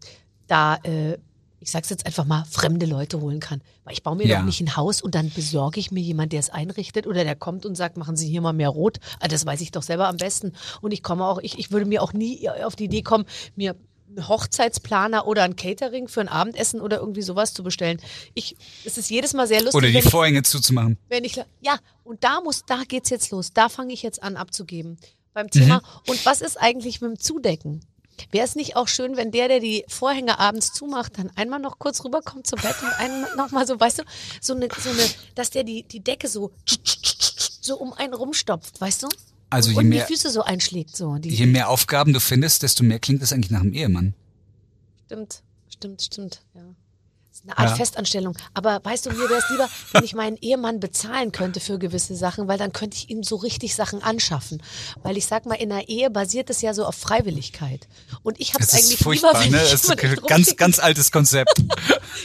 [0.46, 1.18] da, äh,
[1.60, 3.60] ich sag's jetzt einfach mal, fremde Leute holen kann.
[3.84, 4.38] Weil ich baue mir Ja.
[4.38, 7.36] doch nicht ein Haus und dann besorge ich mir jemand, der es einrichtet oder der
[7.36, 8.98] kommt und sagt, machen Sie hier mal mehr rot.
[9.20, 10.52] Ah, das weiß ich doch selber am besten.
[10.80, 13.76] Und ich komme auch, ich, ich würde mir auch nie auf die Idee kommen, mir
[14.16, 18.00] einen Hochzeitsplaner oder ein Catering für ein Abendessen oder irgendwie sowas zu bestellen.
[18.34, 20.98] Ich, es ist jedes Mal sehr lustig, Oder die wenn, ich, Vorhänge zuzumachen.
[21.08, 23.52] wenn ich, ja, und da muss, da geht's jetzt los.
[23.52, 24.98] Da fange ich jetzt an abzugeben.
[25.32, 25.76] Beim Thema.
[25.76, 26.10] Mhm.
[26.10, 27.82] Und was ist eigentlich mit dem Zudecken?
[28.30, 31.78] Wäre es nicht auch schön, wenn der, der die Vorhänge abends zumacht, dann einmal noch
[31.78, 34.02] kurz rüberkommt zum Bett und einmal noch mal so, weißt du,
[34.40, 35.02] so eine, so eine,
[35.34, 36.52] dass der die, die Decke so,
[37.60, 39.08] so um einen rumstopft, weißt du?
[39.50, 41.16] Also je und mehr, die Füße so einschlägt, so.
[41.16, 44.14] Die, je mehr Aufgaben du findest, desto mehr klingt das eigentlich nach einem Ehemann.
[45.06, 46.62] Stimmt, stimmt, stimmt, ja.
[47.44, 47.76] Eine Art Ja.
[47.76, 48.36] Festanstellung.
[48.54, 52.14] Aber weißt du, mir wäre es lieber, wenn ich meinen Ehemann bezahlen könnte für gewisse
[52.14, 54.62] Sachen, weil dann könnte ich ihm so richtig Sachen anschaffen.
[55.02, 57.88] Weil ich sag mal, in einer Ehe basiert es ja so auf Freiwilligkeit.
[58.22, 59.62] Und ich habe es eigentlich furchtbar, lieber, ne?
[59.64, 61.52] ich Das ist ein ganz, ganz altes Konzept.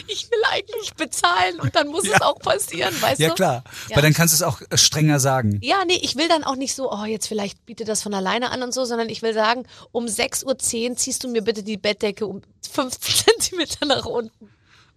[0.07, 3.35] Ich will eigentlich bezahlen und dann muss es auch passieren, weißt Ja du?
[3.35, 3.95] klar, Ja.
[3.95, 5.59] weil dann kannst du es auch äh, strenger sagen.
[5.63, 8.51] Ja, nee, ich will dann auch nicht so, oh, jetzt vielleicht bietet das von alleine
[8.51, 10.45] an und so, sondern ich will sagen, um 6.10
[10.89, 14.49] Uhr ziehst du mir bitte die Bettdecke um 15 Zentimeter nach unten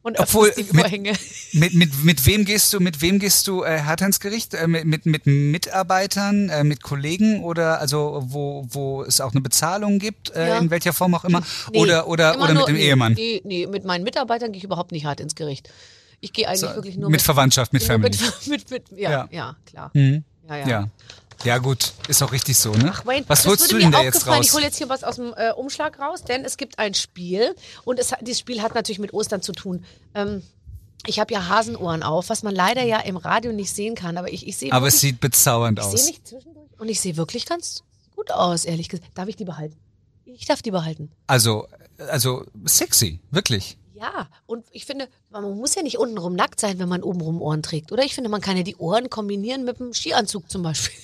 [0.09, 1.13] und Obwohl, die mit- Vorhänge.
[1.53, 4.55] Mit, mit, mit wem gehst du, mit wem gehst du äh, hart ins Gericht?
[4.55, 9.41] Äh, mit, mit, mit Mitarbeitern, äh, mit Kollegen oder also wo, wo es auch eine
[9.41, 10.59] Bezahlung gibt, äh, Ja.
[10.59, 11.43] in welcher Form auch immer?
[11.73, 13.13] Nee, oder oder, immer oder nur- mit dem nee, Ehemann?
[13.15, 15.69] Nee, nee, mit meinen Mitarbeitern gehe ich überhaupt nicht hart ins Gericht.
[16.21, 18.11] Ich gehe eigentlich So, wirklich nur mit Verwandtschaft, mit nur Family.
[18.19, 19.29] Mit, mit, mit, ja, Ja.
[19.31, 19.91] ja, klar.
[19.95, 20.25] Mhm.
[20.49, 20.69] Ja, ja.
[20.69, 20.89] Ja.
[21.45, 22.91] Ja gut, ist auch richtig so, ne?
[22.93, 24.45] Ach, Wayne, Was holst du denn da jetzt raus?
[24.47, 27.55] Ich hole jetzt hier was aus dem äh, Umschlag raus, denn es gibt ein Spiel
[27.85, 29.85] und es, dieses Spiel hat natürlich mit Ostern zu tun.
[30.15, 30.43] Ähm,
[31.07, 34.33] ich habe ja Hasenohren auf, was man leider ja im Radio nicht sehen kann, aber
[34.33, 35.93] ich, ich sehe Aber es wirklich, sieht bezaubernd ich aus.
[35.93, 37.85] sehe mich zwischendurch und ich sehe wirklich ganz
[38.17, 39.11] gut aus, ehrlich gesagt.
[39.15, 39.77] Darf ich die behalten?
[40.25, 41.11] Ich darf die behalten.
[41.29, 41.69] Also,
[42.11, 43.79] also sexy, wirklich.
[43.95, 47.63] Ja, und ich finde, man muss ja nicht untenrum nackt sein, wenn man obenrum Ohren
[47.63, 47.91] trägt.
[47.91, 50.95] Oder ich finde, man kann ja die Ohren kombinieren mit einem Skianzug zum Beispiel.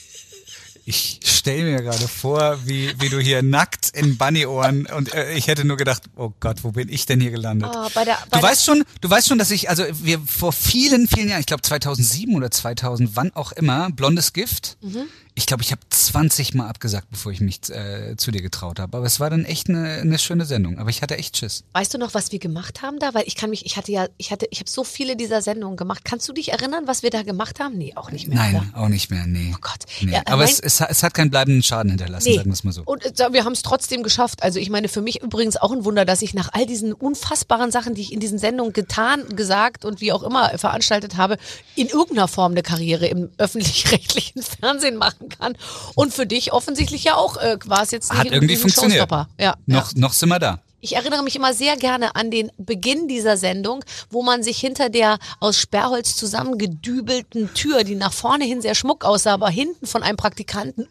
[0.86, 5.46] Ich stelle mir gerade vor, wie, wie du hier nackt in Bunnyohren und äh, ich
[5.46, 7.70] hätte nur gedacht, oh Gott, wo bin ich denn hier gelandet?
[7.74, 10.52] Ah, bei der, bei Du weißt schon, du weißt schon, dass ich, also wir vor
[10.52, 14.76] vielen, vielen Jahren, ich glaube 2007 oder 2000, wann auch immer, blondes Gift.
[14.82, 15.04] Mhm.
[15.36, 18.96] Ich glaube, ich habe 20 Mal abgesagt, bevor ich mich äh, zu dir getraut habe.
[18.96, 20.78] Aber es war dann echt eine, eine schöne Sendung.
[20.78, 21.64] Aber ich hatte echt Schiss.
[21.72, 23.14] Weißt du noch, was wir gemacht haben da?
[23.14, 25.76] Weil ich kann mich, ich hatte ja, ich hatte, ich habe so viele dieser Sendungen
[25.76, 26.04] gemacht.
[26.04, 27.76] Kannst du dich erinnern, was wir da gemacht haben?
[27.76, 28.36] Nee, auch nicht mehr.
[28.38, 28.80] Nein, Oder?
[28.84, 29.52] auch nicht mehr, nee.
[29.52, 29.80] Oh Gott.
[30.02, 30.12] Nee.
[30.12, 32.36] Ja, Aber es, es, hat- es hat keinen bleibenden Schaden hinterlassen, Nee.
[32.36, 32.82] sagen wir es mal so.
[32.84, 34.40] Und äh, wir haben es trotzdem geschafft.
[34.44, 37.72] Also ich meine, für mich übrigens auch ein Wunder, dass ich nach all diesen unfassbaren
[37.72, 41.38] Sachen, die ich in diesen Sendungen getan, gesagt und wie auch immer veranstaltet habe,
[41.74, 45.56] in irgendeiner Form eine Karriere im öffentlich-rechtlichen Fernsehen machen kann.
[45.94, 49.10] Und für dich offensichtlich ja auch äh, war es jetzt nicht Hat irgendwie funktioniert.
[49.38, 50.00] Ja, Noch, ja.
[50.00, 50.60] noch sind wir da.
[50.84, 54.90] Ich erinnere mich immer sehr gerne an den Beginn dieser Sendung, wo man sich hinter
[54.90, 60.02] der aus Sperrholz zusammengedübelten Tür, die nach vorne hin sehr schmuck aussah, aber hinten von
[60.02, 60.86] einem Praktikanten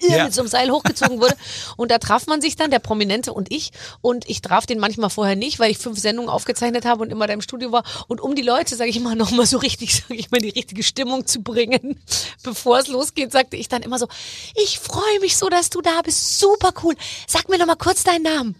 [0.00, 0.24] Ja.
[0.24, 1.36] mit so einem Seil hochgezogen wurde.
[1.76, 3.70] Und da traf man sich dann, der Prominente und ich.
[4.00, 7.28] Und ich traf den manchmal vorher nicht, weil ich fünf Sendungen aufgezeichnet habe und immer
[7.28, 7.84] da im Studio war.
[8.08, 10.82] Und um die Leute, sage ich immer, nochmal so richtig, sage ich mal, die richtige
[10.82, 12.02] Stimmung zu bringen,
[12.42, 14.08] bevor es losgeht, sagte ich dann immer so,
[14.56, 16.40] ich freue mich so, dass du da bist.
[16.40, 16.96] Super cool.
[17.28, 18.56] Sag mir noch mal kurz deinen Namen.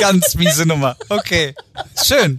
[0.00, 0.96] Ganz miese Nummer.
[1.08, 1.54] Okay.
[2.02, 2.38] Schön.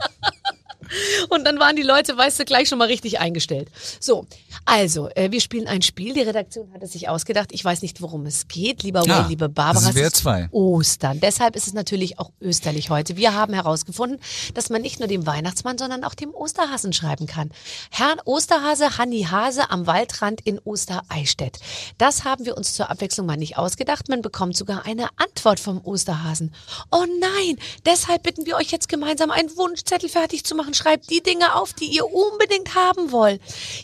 [1.30, 3.69] Und dann waren die Leute, weißt du, gleich schon mal richtig eingestellt.
[3.99, 4.25] So,
[4.65, 6.13] also, äh, wir spielen ein Spiel.
[6.13, 7.49] Die Redaktion hat es sich ausgedacht.
[7.51, 8.84] Ich weiß nicht, worum es geht.
[8.84, 9.93] Lieber Ah, Wayne, liebe Barbara.
[9.95, 10.47] wäre es ist zwei.
[10.51, 11.19] Ostern.
[11.19, 13.17] Deshalb ist es natürlich auch österlich heute.
[13.17, 14.19] Wir haben herausgefunden,
[14.54, 17.51] dass man nicht nur dem Weihnachtsmann, sondern auch dem Osterhasen schreiben kann.
[17.89, 21.60] Herrn Osterhase, Hanni Hase am Waldrand in Ostereichstätt.
[21.97, 24.10] Das haben wir uns zur Abwechslung mal nicht ausgedacht.
[24.10, 26.54] Man bekommt sogar eine Antwort vom Osterhasen.
[26.91, 30.73] Oh nein, deshalb bitten wir euch jetzt gemeinsam einen Wunschzettel fertig zu machen.
[30.82, 33.39] Schreibt die Dinge auf, die ihr unbedingt haben wollt.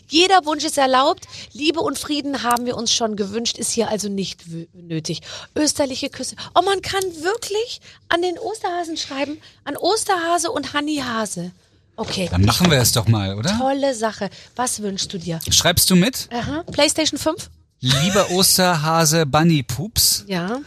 [0.08, 1.26] Jeder Wunsch ist erlaubt.
[1.52, 4.42] Liebe und Frieden haben wir uns schon gewünscht, ist hier also nicht
[4.74, 5.20] nötig.
[5.54, 6.34] Österliche Küsse.
[6.56, 9.38] Oh, man kann wirklich an den Osterhasen schreiben.
[9.62, 11.52] An Osterhase und Hanni Hase.
[11.94, 12.28] Okay.
[12.30, 13.56] Dann machen wir es doch mal, oder?
[13.56, 14.28] Tolle Sache.
[14.56, 15.38] Was wünschst du dir?
[15.50, 16.28] Schreibst du mit?
[16.32, 16.64] Aha.
[16.64, 17.48] PlayStation 5?
[17.80, 20.24] Lieber Osterhase Bunny Pups.
[20.26, 20.60] Ja.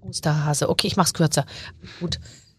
[0.00, 0.68] Osterhase.
[0.68, 1.46] Okay, ich mach's kürzer.
[2.00, 2.18] Gut.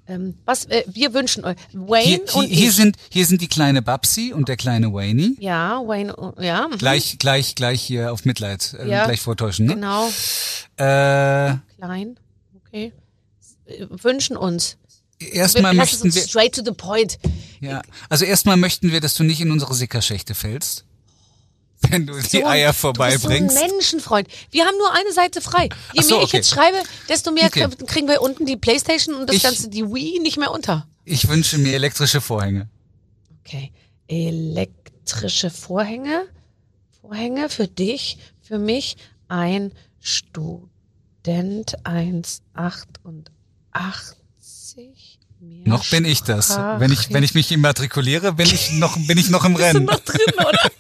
[0.10, 2.76] Ähm, was äh, wir wünschen euch Wayne Hier, hier, und hier ich.
[2.76, 5.36] sind hier sind die kleine Babsi und der kleine Wayne.
[5.39, 6.15] ja, Wayne.
[6.17, 6.67] oh, Ja.
[6.67, 6.78] mhm.
[6.80, 9.06] Gleich gleich gleich hier auf Mitleid äh, Ja.
[9.06, 9.76] gleich vortäuschen, ne?
[9.76, 10.08] Genau.
[10.78, 12.19] Äh, Klein.
[12.65, 12.91] Okay.
[13.65, 14.78] Äh, Wünschen uns.
[15.19, 17.19] erstmal möchten wir straight to the point.
[17.60, 20.86] ja, also erstmal möchten wir, dass du nicht in unsere Sickerschächte fällst.
[21.87, 23.47] Wenn du die Eier Du vorbeibringst.
[23.47, 24.27] bist so ein Menschenfreund.
[24.51, 25.69] Wir haben nur eine Seite frei.
[25.93, 26.37] Je so, mehr ich okay.
[26.37, 27.65] jetzt schreibe, desto mehr Okay.
[27.65, 30.87] krie- kriegen wir unten die Playstation und das Ich- Ganze, die Wii, nicht mehr unter.
[31.05, 32.69] Ich wünsche mir elektrische Vorhänge.
[33.45, 33.71] Okay.
[34.07, 36.25] Elektrische Vorhänge.
[37.01, 38.97] Vorhänge für dich, für mich,
[39.29, 40.67] ein Studio.
[41.25, 44.15] Dent 1,88.
[45.41, 46.58] Noch bin ich das.
[46.78, 49.86] Wenn ich, wenn ich mich immatrikuliere, bin ich noch, bin ich noch im Rennen.
[49.86, 50.72] noch drin, oder?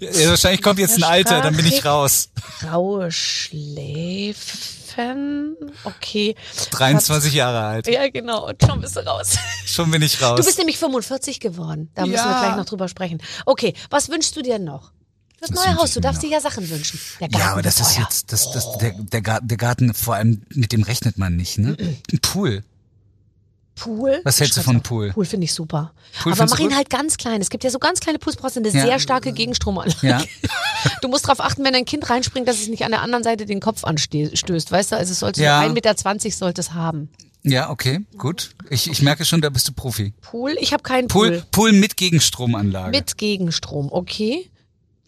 [0.00, 2.28] Ja, wahrscheinlich kommt jetzt ein Alter, dann bin ich raus.
[2.60, 5.56] Graue Schläfen.
[5.84, 6.34] Okay.
[6.70, 7.86] 23 Jahre alt.
[7.88, 8.48] Ja, genau.
[8.48, 9.36] Und schon bist du raus.
[9.66, 10.38] Schon bin ich raus.
[10.38, 11.90] Du bist nämlich 45 geworden.
[11.94, 12.42] Da müssen wir Ja.
[12.44, 13.20] gleich noch drüber sprechen.
[13.46, 14.92] Okay, was wünschst du dir noch?
[15.40, 16.98] Das Was neue Haus, du darfst dir ja Sachen wünschen.
[17.20, 20.14] Der Garten ja, aber das ist jetzt, das, das, der, der, Garten, der Garten, vor
[20.14, 21.76] allem mit dem rechnet man nicht, ne?
[22.12, 22.64] Ein Pool.
[23.78, 24.20] Pool.
[24.24, 24.80] Was hältst du von.
[24.82, 25.12] Pool?
[25.12, 25.92] Pool finde ich super.
[26.22, 27.40] Pool aber mach ihn halt ganz klein.
[27.40, 28.82] Es gibt ja so ganz kleine Pools, brauchst du eine Ja.
[28.82, 30.06] sehr starke Gegenstromanlage.
[30.06, 30.22] Ja.
[31.02, 33.46] Du musst darauf achten, wenn dein Kind reinspringt, dass es nicht an der anderen Seite
[33.46, 34.96] den Kopf anstößt, weißt du?
[34.96, 35.60] Also es sollte Ja.
[35.62, 37.08] so 1,20 Meter sollte es haben.
[37.42, 38.50] Ja, okay, gut.
[38.70, 40.12] Ich, ich merke schon, da bist du Profi.
[40.20, 41.42] Pool, ich habe keinen Pool, Pool.
[41.50, 42.90] Pool mit Gegenstromanlage.
[42.90, 44.50] Mit Gegenstrom, okay.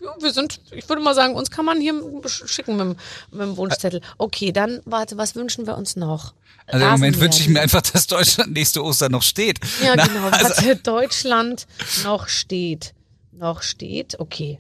[0.03, 1.95] Ja, wir sind, ich würde mal sagen, uns kann man hier
[2.27, 2.97] schicken mit, dem-
[3.31, 4.01] mit dem Wunschzettel.
[4.19, 6.33] Okay, dann warte, was wünschen wir uns noch?
[6.67, 9.59] also im Moment wünsche ich mir einfach, dass Deutschland nächste Ostern noch steht.
[9.85, 10.29] Ja, Na, genau.
[10.29, 11.67] also, Was Deutschland
[12.05, 12.95] noch steht.
[13.33, 14.59] Noch steht, okay.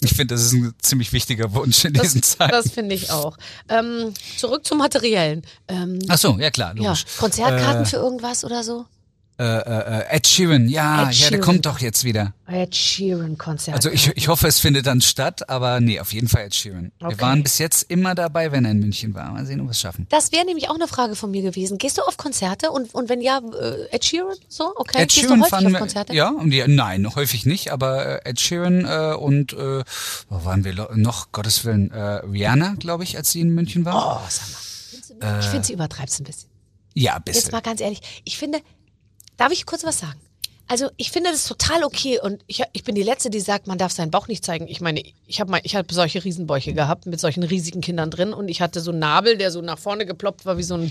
[0.00, 2.50] ich finde, das ist ein ziemlich wichtiger Wunsch in Das, diesen Zeiten.
[2.50, 3.36] das finde ich auch.
[3.68, 5.42] Ähm, zurück zum Materiellen.
[5.68, 7.04] Ähm, Ach so, ja klar, ja, logisch.
[7.18, 8.86] Konzertkarten für irgendwas oder so?
[9.38, 11.40] Äh, äh, äh, Ed Sheeran, ja, Ed ja, der Sheeran.
[11.40, 12.34] kommt doch jetzt wieder.
[12.46, 13.74] Ed Sheeran Konzert.
[13.74, 16.92] Also ich, ich hoffe, es findet dann statt, aber nee, auf jeden Fall Ed Sheeran.
[17.00, 17.10] Okay.
[17.12, 19.32] Wir waren bis jetzt immer dabei, wenn er in München war.
[19.32, 20.06] Mal sehen, ob wir es schaffen.
[20.10, 21.78] das wäre nämlich auch eine Frage von mir gewesen.
[21.78, 24.70] Gehst du auf Konzerte und, und wenn ja, äh, Ed Sheeran so?
[24.76, 26.14] Okay, Ed gehst Sheeran du häufig auf Konzerte?
[26.14, 29.82] ja, und die, nein, häufig nicht, aber äh, Ed Sheeran äh, und äh,
[30.28, 34.20] wo waren wir noch, Gottes Willen, äh, Rihanna, glaube ich, als sie in München war.
[34.22, 35.40] Oh, sag mal.
[35.40, 36.48] Ich finde, sie übertreibt ein bisschen.
[36.94, 37.52] Ja, ein Jetzt bisschen.
[37.52, 38.58] mal ganz ehrlich, ich finde,
[39.36, 40.20] darf ich kurz was sagen?
[40.68, 43.76] Also ich finde das total okay und ich, ich bin die Letzte, die sagt, man
[43.76, 44.66] darf seinen Bauch nicht zeigen.
[44.68, 48.48] Ich meine, ich habe ich hab solche Riesenbäuche gehabt mit solchen riesigen Kindern drin und
[48.48, 50.90] ich hatte so einen Nabel, der so nach vorne geploppt war wie so ein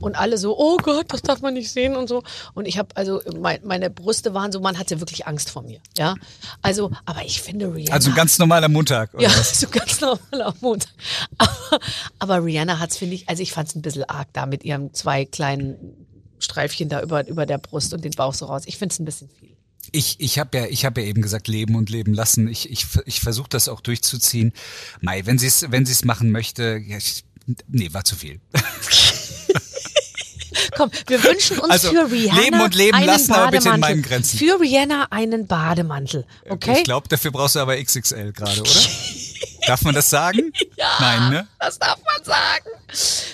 [0.00, 2.24] und alle so, oh Gott, das darf man nicht sehen und so.
[2.54, 5.78] Und ich habe also mein, meine Brüste waren so, man hatte wirklich Angst vor mir,
[5.96, 6.16] ja.
[6.60, 7.94] Also, aber ich finde Rihanna.
[7.94, 9.14] Also ein ganz normaler Montag.
[9.14, 9.60] Oder Ja, was?
[9.60, 10.90] so ganz normal am Montag.
[11.38, 11.78] Aber,
[12.18, 15.24] aber Rihanna hat's, finde ich, also ich fand's ein bisschen arg da mit ihren zwei
[15.24, 16.08] kleinen
[16.42, 18.62] Streifchen da über, über der Brust und den Bauch so raus.
[18.66, 19.56] Ich find's ein bisschen viel.
[19.90, 22.48] Ich, ich habe ja, ich habe ja eben gesagt, leben und leben lassen.
[22.48, 24.52] Ich, ich, ich versuche das auch durchzuziehen.
[25.00, 27.24] Mai, wenn sie es, wenn sie es machen möchte, ja, ich,
[27.66, 28.40] nee, war zu viel.
[30.76, 33.70] Komm, wir wünschen uns Also, für Rihanna leben und leben einen lassen, aber bitte in
[33.72, 33.90] Bademantel.
[33.96, 34.38] meinen Grenzen.
[34.38, 36.74] Für Rihanna einen Bademantel, okay?
[36.78, 38.70] Ich glaube, dafür brauchst du aber XXL gerade, oder?
[39.66, 40.52] Darf man das sagen?
[40.76, 40.88] Ja.
[40.98, 41.46] Nein, ne?
[41.60, 42.68] Das darf man sagen.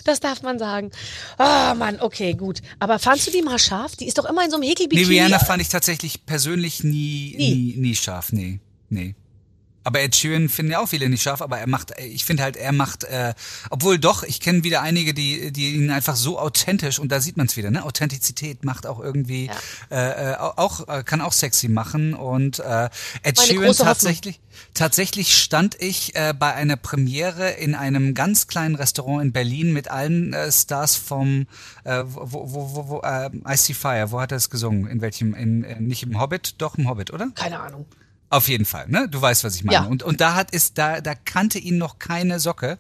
[0.05, 0.91] Das darf man sagen.
[1.39, 2.59] Ah, Mann, okay, gut.
[2.79, 3.97] Aber fandst du die mal scharf?
[3.97, 5.07] Die ist doch immer in so einem Nee, Häkelbikini.
[5.09, 7.55] Rihanna fand ich tatsächlich persönlich nie, Nie.
[7.55, 8.33] nie, nie scharf.
[8.33, 8.61] Nee,
[8.91, 9.15] nee.
[9.89, 12.59] Aber Ed Sheeran finden ja auch viele nicht scharf, aber er macht, ich finde halt,
[12.59, 13.33] er macht, äh,
[13.71, 17.39] obwohl doch, ich kenne wieder einige, die, die ihn einfach so authentisch, und da sieht
[17.39, 17.83] man es wieder, ne?
[17.83, 19.51] Authentizität macht auch irgendwie,
[19.91, 22.13] äh, äh, auch, äh, kann auch sexy machen.
[22.13, 22.91] Und äh,
[23.23, 24.41] Ed Meine Sheeran tatsächlich,
[24.75, 29.91] tatsächlich stand ich äh, bei einer Premiere in einem ganz kleinen Restaurant in Berlin mit
[29.91, 31.47] allen äh, Stars vom
[31.85, 34.87] äh, wo, wo, wo, wo äh, I See Fire, wo hat er es gesungen?
[34.87, 35.33] In welchem?
[35.33, 37.31] In, äh, nicht im Hobbit, doch im Hobbit, oder?
[37.35, 37.87] Keine Ahnung.
[38.31, 39.09] Auf jeden Fall, ne?
[39.11, 39.85] Du weißt, was ich meine.
[39.85, 39.85] Ja.
[39.85, 42.79] Und, und da hat ist, da, da kannte ihn noch keine Socke.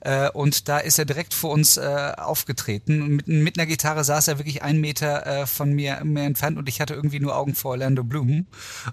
[0.00, 3.02] Äh, und da ist er direkt vor uns äh, aufgetreten.
[3.02, 6.56] Und mit, mit einer Gitarre saß er wirklich einen Meter äh, von mir, mir entfernt
[6.58, 8.46] und ich hatte irgendwie nur Augen vor Orlando Bloom.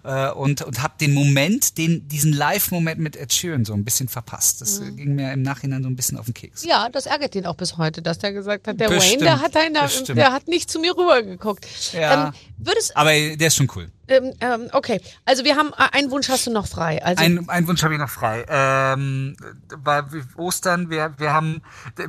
[0.04, 4.10] Äh, und und habe den Moment, den, diesen Live-Moment mit Ed Sheeran so ein bisschen
[4.10, 4.60] verpasst.
[4.62, 4.88] Das Mhm.
[4.88, 6.66] äh, ging mir im Nachhinein so ein bisschen auf den Keks.
[6.66, 9.42] Ja, das ärgert ihn auch bis heute, dass der gesagt hat, der Bestimmt, Wayne, der
[9.42, 10.18] hat, da in der, bestimmt.
[10.18, 11.66] der hat nicht zu mir rübergeguckt.
[11.94, 12.28] Ja.
[12.28, 13.90] Ähm, würdest, Aber der ist schon cool.
[14.08, 17.04] Ähm, ähm, okay, also wir haben, äh, einen Wunsch hast du noch frei.
[17.04, 18.46] Also, Ein, ein Wunsch habe ich noch frei.
[18.50, 19.36] Ähm,
[19.76, 21.62] war Ostern, wir, wir haben,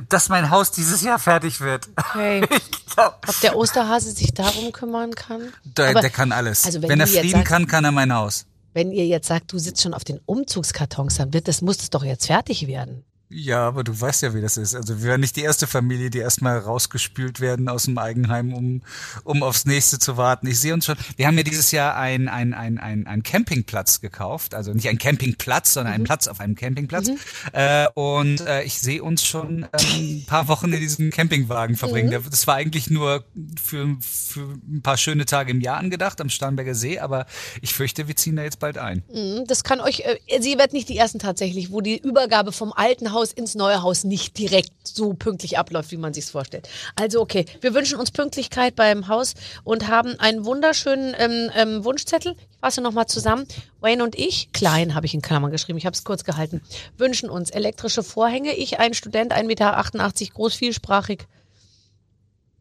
[0.09, 1.87] dass mein Haus dieses Jahr fertig wird.
[1.97, 2.41] okay.
[2.95, 5.41] Glaub, Ob der Osterhase sich darum kümmern kann?
[5.63, 6.65] der, Aber der kann alles.
[6.65, 8.45] also wenn wenn er fliegen kann, kann er mein Haus.
[8.73, 11.89] Wenn ihr jetzt sagt, du sitzt schon auf den Umzugskartons, dann wird das, muss das
[11.89, 13.05] doch jetzt fertig werden.
[13.37, 14.75] Ja, aber du weißt ja, wie das ist.
[14.75, 18.81] Also wir waren nicht die erste Familie, die erstmal rausgespült werden aus dem Eigenheim, um,
[19.25, 20.47] um aufs nächste zu warten.
[20.47, 23.99] Ich sehe uns schon, wir haben ja dieses Jahr ein, ein, ein, ein, ein Campingplatz
[23.99, 24.53] gekauft.
[24.55, 25.95] Also nicht ein Campingplatz, sondern Mhm.
[25.95, 27.09] einen Platz auf einem Campingplatz.
[27.51, 32.09] Äh, und äh, ich sehe uns schon ähm, ein paar Wochen in diesem Campingwagen verbringen.
[32.17, 32.29] Mhm.
[32.29, 33.25] Das war eigentlich nur
[33.61, 37.25] für, für ein paar schöne Tage im Jahr angedacht am Starnberger See, aber
[37.61, 39.03] ich fürchte, wir ziehen da jetzt bald ein.
[39.13, 42.71] Mhm, Das kann euch, äh, sie wird nicht die ersten tatsächlich, wo die Übergabe vom
[42.71, 46.69] alten Haus Haus ins neue Haus nicht direkt so pünktlich abläuft, wie man sich's vorstellt.
[46.95, 52.35] Also okay, wir wünschen uns Pünktlichkeit beim Haus und haben einen wunderschönen ähm, ähm, Wunschzettel.
[52.51, 53.47] Ich fasse nochmal zusammen.
[53.79, 56.61] Wayne und ich, klein habe ich in Klammern geschrieben, ich habe es kurz gehalten,
[56.97, 58.53] wünschen uns elektrische Vorhänge.
[58.55, 61.25] Ich, ein Student, 1,88 Meter groß, vielsprachig,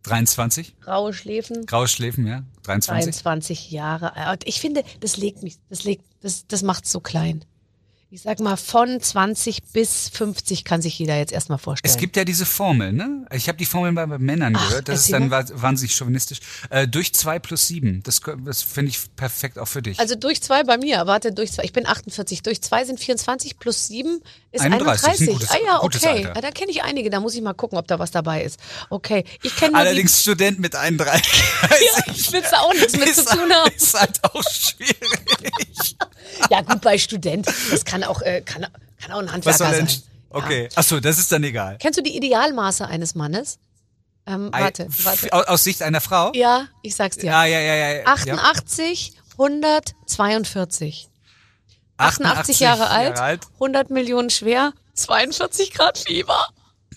[0.05, 0.81] 23?
[0.81, 1.65] graue Schläfen.
[1.65, 2.43] Graue Schläfen, ja?
[2.65, 3.23] 23?
[3.23, 4.12] 23 Jahre.
[4.45, 7.45] Ich finde, das legt mich, das legt, das, das macht's so klein.
[8.15, 11.93] Ich sag mal, von 20 bis 50 kann sich jeder jetzt erstmal vorstellen.
[11.93, 13.27] Es gibt ja diese Formel, ne?
[13.33, 14.89] Ich habe die Formel bei, bei Männern Ach, gehört.
[14.89, 15.45] Das ist dann mal.
[15.53, 16.39] wahnsinnig chauvinistisch.
[16.71, 18.05] Äh, durch zwei plus sieben.
[18.05, 19.99] Das, das finde ich perfekt auch für dich.
[19.99, 23.59] also durch zwei bei mir, warte, durch zwei, ich bin 48, durch zwei sind 24
[23.59, 24.21] plus sieben
[24.55, 25.29] ist 31, 31.
[25.29, 26.23] ein gutes- ah ja, okay.
[26.23, 28.59] Ja, da kenne ich einige, da muss ich mal gucken, ob da was dabei ist.
[28.91, 31.23] Okay, ich kenne Allerdings Student mit 31.
[31.27, 33.71] die, ich will da auch nichts mit zu tun haben.
[33.77, 35.97] Ist halt auch schwierig.
[36.51, 38.67] Ja gut, bei Student, das kann auch, äh, kann,
[39.01, 39.89] kann auch ein Handwerker sein.
[40.31, 40.69] Okay.
[40.75, 41.77] Ach so, das ist dann egal.
[41.79, 43.59] Kennst du die Idealmaße eines Mannes?
[44.27, 45.33] Ähm, warte, warte.
[45.33, 46.33] Aus, Sicht einer Frau?
[46.35, 47.27] Ja, ich sag's dir.
[47.27, 47.93] Ja, ja, ja, ja.
[47.99, 48.05] ja.
[48.07, 51.09] 88, 142.
[51.97, 56.49] 88 Jahre alt, 100 Millionen schwer, 42 Grad Fieber.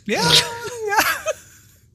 [0.05, 0.21] Ja.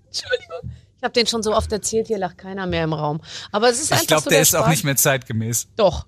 [0.07, 0.71] Entschuldigung.
[0.99, 3.21] Ich habe den schon so oft erzählt, hier lacht keiner mehr im Raum.
[3.51, 4.71] Aber es ist einfach Ich glaube, so der der ist auch Spaß.
[4.71, 5.67] nicht mehr zeitgemäß.
[5.77, 6.07] Doch.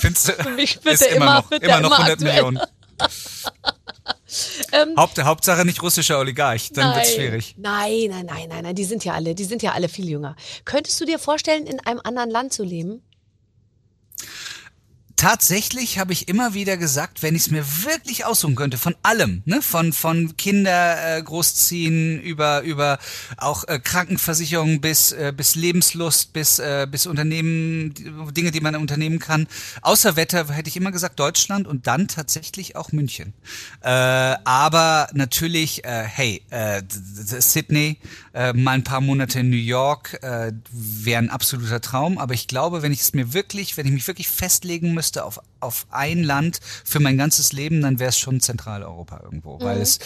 [0.00, 0.32] Findest du?
[0.42, 2.32] Für mich wird ist er immer, noch, wird immer er noch immer 100 aktuell.
[2.34, 2.60] Millionen.
[4.72, 7.16] Ähm, Haupt, Hauptsache nicht russischer Oligarch, dann wird's nein.
[7.16, 7.54] schwierig.
[7.56, 10.36] Nein, nein, nein, nein, nein, die sind ja alle, die sind ja alle viel jünger.
[10.66, 13.02] Könntest du dir vorstellen, in einem anderen Land zu leben?
[15.18, 19.42] Tatsächlich habe ich immer wieder gesagt, wenn ich es mir wirklich aussuchen könnte, von allem,
[19.46, 23.00] ne, von von Kinder äh, großziehen über über
[23.36, 27.94] auch äh, Krankenversicherung bis äh, bis Lebenslust bis äh, bis Unternehmen
[28.32, 29.48] Dinge, die man unternehmen kann.
[29.82, 33.34] Außer Wetter hätte ich immer gesagt Deutschland und dann tatsächlich auch München.
[33.80, 37.98] Äh, aber natürlich, äh, hey, äh, Sydney,
[38.34, 42.18] äh, mal ein paar Monate in New York äh, wäre ein absoluter Traum.
[42.18, 45.40] Aber ich glaube, wenn ich es mir wirklich, wenn ich mich wirklich festlegen müsste auf,
[45.60, 49.58] auf ein Land für mein ganzes Leben, dann wäre es schon Zentraleuropa irgendwo.
[49.60, 49.98] Weil es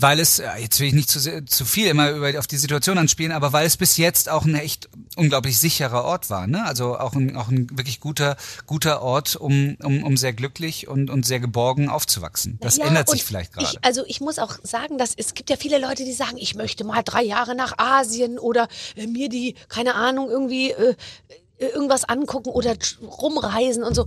[0.00, 2.98] weil es, jetzt will ich nicht zu, sehr, zu viel immer über auf die Situation
[2.98, 6.64] anspielen, aber weil es bis jetzt auch ein echt unglaublich sicherer Ort war, ne?
[6.64, 11.10] Also auch ein, auch ein wirklich guter, guter Ort, um, um, um sehr glücklich und,
[11.10, 12.58] und sehr geborgen aufzuwachsen.
[12.60, 13.66] Das Ja, ändert sich vielleicht gerade.
[13.70, 16.54] Ich, also ich muss auch sagen, dass es gibt ja viele Leute, die sagen, ich
[16.54, 20.94] möchte mal drei Jahre nach Asien oder äh, mir die, keine Ahnung, irgendwie äh,
[21.58, 24.06] irgendwas angucken oder rumreisen und so.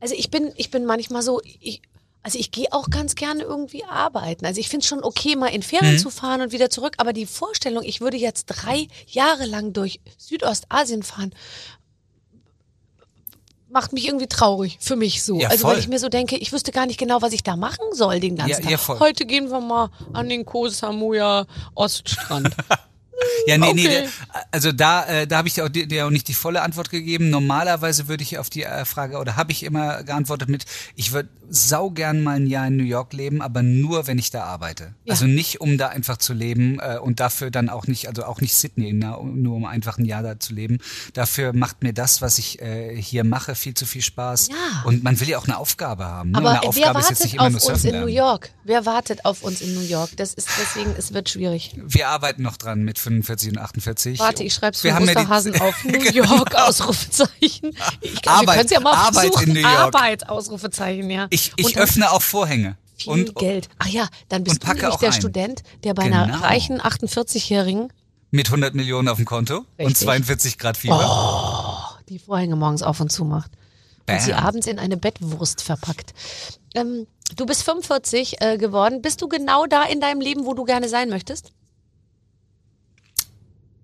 [0.00, 1.82] Also ich bin, ich bin manchmal so, ich,
[2.22, 4.44] also ich gehe auch ganz gerne irgendwie arbeiten.
[4.46, 7.12] Also ich finde es schon okay, mal in Ferien zu fahren und wieder zurück, aber
[7.12, 11.34] die Vorstellung, ich würde jetzt drei Jahre lang durch Südostasien fahren,
[13.70, 15.38] macht mich irgendwie traurig, für mich so.
[15.38, 15.74] Ja, also voll.
[15.74, 18.20] weil ich mir so denke, ich wüsste gar nicht genau, was ich da machen soll
[18.20, 18.88] den ganzen Ja, Tag.
[18.88, 18.98] ja.
[19.00, 21.20] Heute gehen wir mal an den Koh Samui
[21.74, 22.50] Oststrand.
[23.46, 24.08] Ja, nee, nee, Okay.
[24.32, 26.90] da- also da, äh, da habe ich dir auch, dir- auch nicht die volle Antwort
[26.90, 27.30] gegeben.
[27.30, 30.64] Normalerweise würde ich auf die äh, Frage, oder habe ich immer geantwortet mit,
[30.96, 34.44] ich würde saugern mal ein Jahr in New York leben, aber nur, wenn ich da
[34.44, 34.94] arbeite.
[35.04, 35.12] Ja.
[35.12, 38.40] Also nicht, um da einfach zu leben äh, und dafür dann auch nicht, also auch
[38.40, 40.78] nicht Sydney, na, nur um einfach ein Jahr da zu leben.
[41.12, 44.48] Dafür macht mir das, was ich äh, hier mache, viel zu viel Spaß.
[44.48, 44.54] Ja.
[44.84, 46.30] Und man will ja auch eine Aufgabe haben.
[46.30, 46.38] Ne?
[46.38, 48.16] Aber eine wer Aufgabe wartet auf uns surfen in New lernen.
[48.16, 48.50] York?
[48.64, 50.10] Wer wartet auf uns in New York?
[50.16, 51.74] Das ist deswegen, es wird schwierig.
[51.84, 54.18] Wir arbeiten noch dran mit 45 und 48.
[54.20, 55.84] Warte, ich schreib's Wir für haben ja Osterhasen auf.
[55.84, 56.36] New Genau.
[56.36, 57.76] York, Ausrufezeichen.
[58.00, 59.48] Ich glaub, Arbeit- ja mal Arbeit versuchen.
[59.48, 59.74] in New York.
[59.94, 61.26] Arbeit, Ausrufezeichen, ja.
[61.30, 62.76] Ich, ich Und öffne auch Vorhänge.
[62.96, 63.68] viel Und Geld.
[63.78, 65.12] Ach ja, dann bist und du nämlich der ein.
[65.14, 66.22] Student, der bei Genau.
[66.24, 67.92] einer reichen 48-Jährigen
[68.30, 69.96] mit 100 Millionen auf dem Konto und Richtig.
[69.98, 71.98] 42 Grad Fieber.
[72.08, 73.50] die Vorhänge morgens auf und zu macht.
[74.08, 74.44] Und sie Bam.
[74.44, 76.14] abends in eine Bettwurst verpackt.
[76.74, 77.06] Ähm,
[77.36, 79.02] du bist 45 äh, geworden.
[79.02, 81.52] Bist du genau da in deinem Leben, wo du gerne sein möchtest?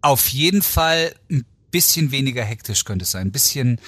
[0.01, 3.81] Auf jeden Fall ein bisschen weniger hektisch könnte es sein, ein bisschen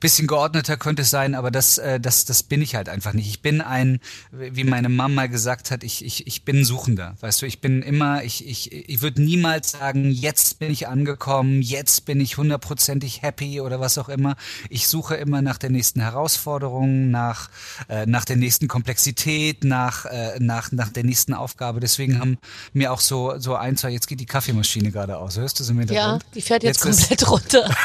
[0.00, 3.28] bisschen geordneter könnte es sein, aber das äh, das das bin ich halt einfach nicht.
[3.28, 4.00] Ich bin ein
[4.32, 8.24] wie meine Mama gesagt hat, ich ich ich bin Suchender, weißt du, ich bin immer
[8.24, 13.60] ich ich ich würde niemals sagen, jetzt bin ich angekommen, jetzt bin ich hundertprozentig happy
[13.60, 14.36] oder was auch immer.
[14.70, 17.50] Ich suche immer nach der nächsten Herausforderung, nach
[17.88, 21.80] äh, nach der nächsten Komplexität, nach äh, nach nach der nächsten Aufgabe.
[21.80, 22.38] Deswegen haben
[22.72, 25.36] mir auch so so ein zwei jetzt geht die Kaffeemaschine gerade aus.
[25.36, 26.24] Hörst du sie im Ja, Hintergrund?
[26.34, 27.70] die fährt jetzt, ist- komplett runter.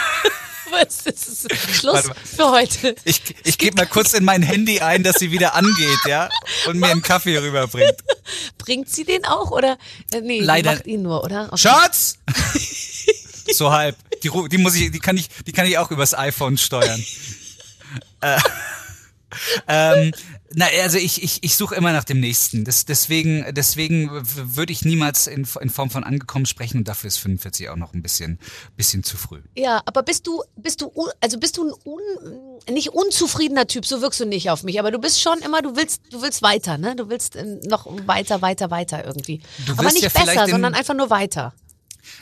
[0.82, 2.96] Was ist Schluss für heute.
[3.04, 6.30] Ich, ich gebe mal kurz in mein Handy ein, dass sie wieder angeht, ja,
[6.68, 7.96] und mir einen Kaffee rüberbringt.
[8.58, 9.78] Bringt sie den auch oder?
[10.12, 11.48] Äh, nee, Leider- macht ihn nur, oder?
[11.48, 11.58] Okay.
[11.58, 12.18] Schatz!
[13.54, 13.96] so halb.
[14.24, 17.04] Die, die muss ich, die kann ich, die kann ich auch übers iPhone steuern.
[18.22, 18.40] äh,
[19.68, 20.12] ähm,
[20.58, 22.64] Na, also ich, ich, ich suche immer nach dem nächsten.
[22.64, 24.10] Das, deswegen deswegen
[24.56, 27.94] würde ich niemals in, in Form von angekommen sprechen und dafür ist 45 auch noch
[27.94, 28.40] ein bisschen,
[28.78, 29.42] bisschen zu früh.
[29.58, 34.02] Ja, aber bist du, bist du, also bist du ein un, nicht unzufriedener Typ, so
[34.02, 36.78] wirkst du nicht auf mich, aber du bist schon immer, du willst, du willst weiter,
[36.78, 36.96] ne?
[36.96, 39.42] Du willst äh, noch weiter, weiter, weiter irgendwie.
[39.66, 41.54] Du aber nicht ja besser, sondern einfach nur weiter.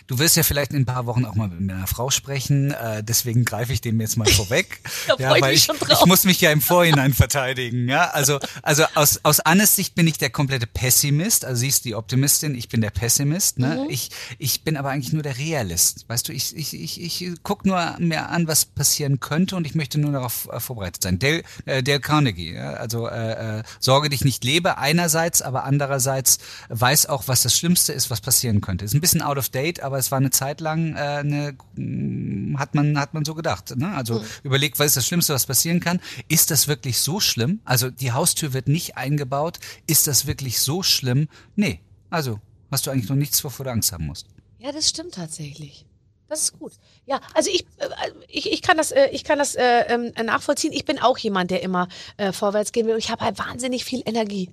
[0.07, 3.03] Du wirst ja vielleicht in ein paar Wochen auch mal mit einer Frau sprechen, äh,
[3.03, 4.81] deswegen greife ich dem jetzt mal vorweg.
[5.07, 5.99] Da ich weil mich ich, schon drauf.
[5.99, 7.87] ich muss mich ja im Vorhinein verteidigen.
[7.87, 11.85] Ja, also also aus aus Annes Sicht bin ich der komplette Pessimist, also sie ist
[11.85, 13.59] die Optimistin, ich bin der Pessimist.
[13.59, 13.83] Ne?
[13.83, 13.89] Mhm.
[13.89, 16.05] Ich ich bin aber eigentlich nur der Realist.
[16.07, 19.75] Weißt du, ich ich ich ich guck nur mir an, was passieren könnte und ich
[19.75, 21.19] möchte nur darauf äh, vorbereitet sein.
[21.19, 22.73] Dale, äh, Dale Carnegie, ja?
[22.73, 27.93] also äh, äh, sorge dich nicht lebe einerseits, aber andererseits weiß auch, was das Schlimmste
[27.93, 28.85] ist, was passieren könnte.
[28.85, 32.59] Ist ein bisschen out of date, aber es war eine Zeit lang äh, eine mh,
[32.59, 33.75] hat man hat man so gedacht.
[33.75, 33.95] Ne?
[33.95, 35.99] Also überlegt, was ist das Schlimmste, was passieren kann?
[36.27, 37.61] Ist das wirklich so schlimm?
[37.65, 39.59] Also die Haustür wird nicht eingebaut.
[39.87, 41.27] Ist das wirklich so schlimm?
[41.55, 41.79] Nee.
[42.09, 44.27] Also hast du eigentlich noch nichts, wovor du Angst haben musst.
[44.59, 45.85] Ja, das stimmt tatsächlich.
[46.29, 46.73] Das ist gut.
[47.05, 47.87] Ja, also ich, äh,
[48.27, 50.73] ich, ich kann das, äh, ich kann das äh, ähm, nachvollziehen.
[50.73, 52.93] Ich bin auch jemand, der immer äh, vorwärts gehen will.
[52.93, 54.49] Und ich habe halt wahnsinnig viel Energie.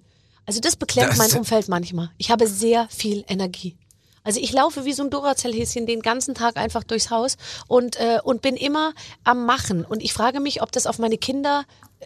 [0.46, 2.10] Also das beklemmt Das- mein Umfeld manchmal.
[2.18, 3.76] Ich habe sehr viel Energie.
[4.22, 7.36] Also ich laufe wie so ein Duracell-Häschen den ganzen Tag einfach durchs Haus
[7.68, 8.92] und, äh, und bin immer
[9.24, 9.84] am Machen.
[9.84, 11.64] Und ich frage mich, ob das auf meine Kinder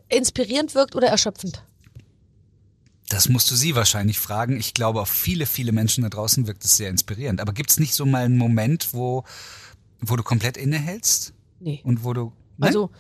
[0.09, 1.63] inspirierend wirkt oder erschöpfend.
[3.09, 4.59] Das musst du sie wahrscheinlich fragen.
[4.59, 7.41] Ich glaube, auf viele, viele Menschen da draußen wirkt es sehr inspirierend.
[7.41, 9.25] Aber gibt es nicht so mal einen Moment, wo,
[10.01, 11.35] wo du komplett innehältst?
[11.61, 11.81] Nee.
[11.85, 12.33] Und wo du.
[12.57, 12.67] Ne?
[12.67, 12.91] Also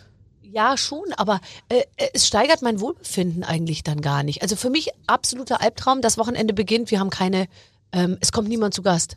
[0.42, 4.42] ja, schon, aber äh, es steigert mein Wohlbefinden eigentlich dann gar nicht.
[4.42, 6.00] Also für mich absoluter Albtraum.
[6.00, 7.48] Das Wochenende beginnt, wir haben keine,
[7.94, 9.16] ähm, es kommt niemand zu Gast.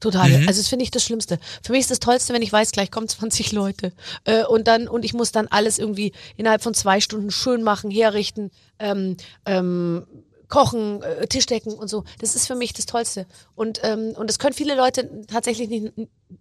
[0.00, 0.28] Total.
[0.28, 0.48] Mhm.
[0.48, 1.38] Also das finde ich das Schlimmste.
[1.62, 3.92] Für mich ist das Tollste, wenn ich weiß, gleich kommen 20 Leute.
[4.24, 7.90] Äh, und dann, und ich muss dann alles irgendwie innerhalb von zwei Stunden schön machen,
[7.90, 10.06] herrichten, ähm, ähm,
[10.48, 12.04] kochen, äh, Tischdecken und so.
[12.20, 13.26] Das ist für mich das Tollste.
[13.54, 15.92] Und, ähm, und das können viele Leute tatsächlich nicht,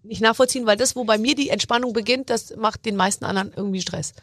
[0.04, 3.52] nicht nachvollziehen, weil das, wo bei mir die Entspannung beginnt, das macht den meisten anderen
[3.56, 4.14] irgendwie Stress.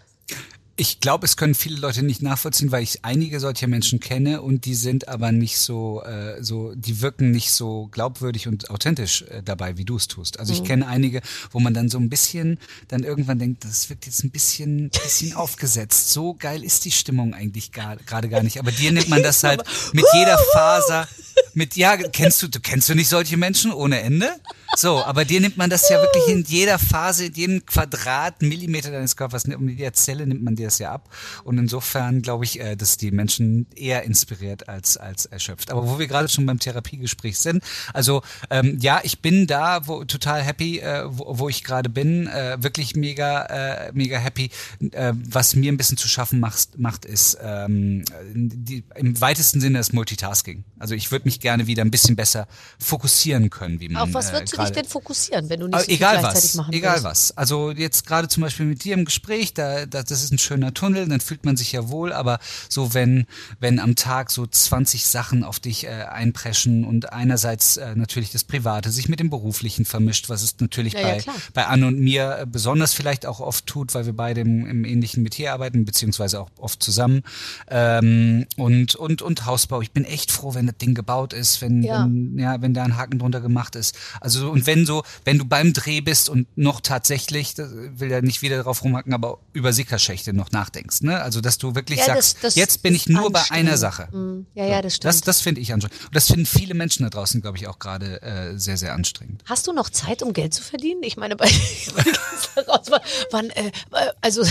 [0.76, 4.64] Ich glaube, es können viele Leute nicht nachvollziehen, weil ich einige solcher Menschen kenne und
[4.64, 9.42] die sind aber nicht so, äh, so, die wirken nicht so glaubwürdig und authentisch äh,
[9.44, 10.40] dabei, wie du es tust.
[10.40, 11.20] Also ich kenne einige,
[11.50, 12.58] wo man dann so ein bisschen
[12.88, 16.10] dann irgendwann denkt, das wirkt jetzt ein bisschen, bisschen aufgesetzt.
[16.10, 18.58] So geil ist die Stimmung eigentlich gar- gerade gar nicht.
[18.58, 19.62] Aber dir nimmt man das halt
[19.92, 21.06] mit jeder Faser,
[21.52, 24.30] mit ja, kennst du, du kennst du nicht solche Menschen ohne Ende?
[24.74, 29.16] So, aber dir nimmt man das ja wirklich in jeder Phase, in jedem Quadratmillimeter deines
[29.16, 31.10] Körpers, in jeder Zelle nimmt man dir das ja ab.
[31.44, 35.70] Und insofern glaube ich, äh, dass die Menschen eher inspiriert als, als erschöpft.
[35.70, 37.62] Aber wo wir gerade schon beim Therapiegespräch sind,
[37.92, 42.26] also ähm, ja, ich bin da wo, total happy, äh, wo, wo ich gerade bin,
[42.28, 44.50] äh, wirklich mega, äh, mega happy.
[44.92, 48.04] Äh, was mir ein bisschen zu schaffen macht, macht ist ähm,
[48.34, 50.64] die, im weitesten Sinne das Multitasking.
[50.78, 52.48] Also ich würde mich gerne wieder ein bisschen besser
[52.78, 55.78] fokussieren können, wie man Auf was äh, würdest du dich denn fokussieren, wenn du nicht
[55.80, 57.04] so egal gleichzeitig was, machen egal willst?
[57.04, 57.36] was.
[57.36, 60.74] Also jetzt gerade zum Beispiel mit dir im Gespräch, da, da das ist ein schöner
[60.74, 62.38] Tunnel, dann fühlt man sich ja wohl, aber
[62.68, 63.26] so wenn
[63.60, 68.44] wenn am Tag so 20 Sachen auf dich äh, einpreschen und einerseits äh, natürlich das
[68.44, 71.36] Private sich mit dem Beruflichen vermischt, was es natürlich Ja, ja, bei klar.
[71.54, 74.84] bei Anne und mir äh, besonders vielleicht auch oft tut, weil wir beide im, im
[74.84, 77.22] ähnlichen Metier arbeiten beziehungsweise auch oft zusammen
[77.68, 79.80] ähm, und und und Hausbau.
[79.82, 82.04] Ich bin echt froh, wenn das Ding gebaut ist, wenn Ja.
[82.04, 83.96] wenn ja, wenn da ein Haken drunter gemacht ist.
[84.20, 88.10] Also so- und wenn so, wenn du beim Dreh bist und noch tatsächlich, das will
[88.10, 91.20] ja nicht wieder drauf rumhacken, aber über Sickerschächte noch nachdenkst, ne?
[91.20, 94.08] Also dass du wirklich Ja, das- sagst, das jetzt bin ich nur bei einer Sache.
[94.16, 95.08] Mm, Ja, ja, das stimmt.
[95.14, 96.06] Das, das finde ich anstrengend.
[96.06, 99.42] Und das finden viele Menschen da draußen, glaube ich, auch gerade äh, sehr, sehr anstrengend.
[99.46, 101.02] Hast du noch Zeit, um Geld zu verdienen?
[101.02, 101.48] Ich meine, bei
[103.30, 103.72] wann, äh, äh,
[104.20, 104.42] also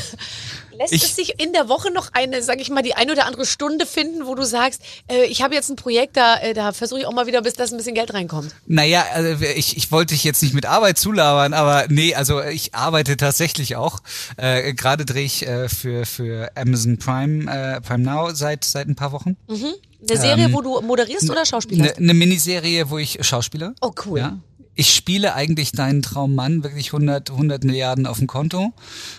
[0.78, 3.26] lässt Ich- es sich in der Woche noch eine, sag ich mal, die ein oder
[3.26, 6.72] andere Stunde finden, wo du sagst, äh, ich habe jetzt ein Projekt, da, äh, da
[6.72, 8.54] versuche ich auch mal wieder, bis das ein bisschen Geld reinkommt.
[8.68, 12.74] Naja, also ich, ich wollte dich jetzt nicht mit Arbeit zulabern, aber nee, also ich
[12.76, 14.00] arbeite tatsächlich auch.
[14.38, 18.96] Äh, Gerade drehe ich äh, für, für Amazon Prime, äh, Prime Now seit, seit ein
[18.96, 19.38] paar Wochen.
[19.50, 21.94] Eine Serie, wo du moderierst oder Schauspieler?
[21.96, 23.74] Eine ne Miniserie, wo ich Schauspieler.
[23.82, 24.20] Oh, cool.
[24.20, 24.38] Ja.
[24.74, 28.72] Ich spiele eigentlich deinen Traummann, wirklich 100, 100 Milliarden auf dem Konto.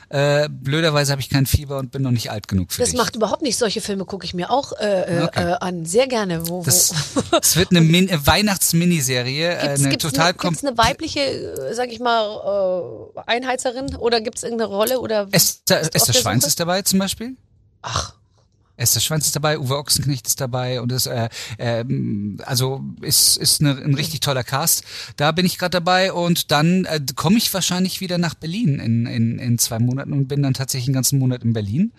[0.08, 2.98] Äh, blöderweise habe ich kein Fieber und bin noch nicht alt genug für Das dich.
[2.98, 3.58] macht überhaupt nicht.
[3.58, 5.50] Solche Filme gucke ich mir auch äh, äh, Okay.
[5.50, 5.84] äh, an.
[5.84, 6.48] Sehr gerne.
[6.48, 7.36] Wo, das, wo.
[7.42, 12.00] es wird eine Min Weihnachts-Miniserie, äh, Gibt's, eine gibt's total eine, weibliche, äh, sag ich
[12.00, 16.98] mal, äh, Einheizerin oder gibt's irgendeine Rolle oder Esther, Esther der Schweins ist dabei zum
[16.98, 17.36] Beispiel.
[17.82, 18.14] Ach,
[18.76, 23.60] Esther Schwanz ist dabei, Uwe Ochsenknecht ist dabei und es äh, ähm, also ist ist
[23.60, 24.82] eine, ein richtig toller Cast.
[25.16, 29.06] Da bin ich gerade dabei und dann äh, komme ich wahrscheinlich wieder nach Berlin in,
[29.06, 31.92] in, in zwei Monaten und bin dann tatsächlich einen ganzen Monat in Berlin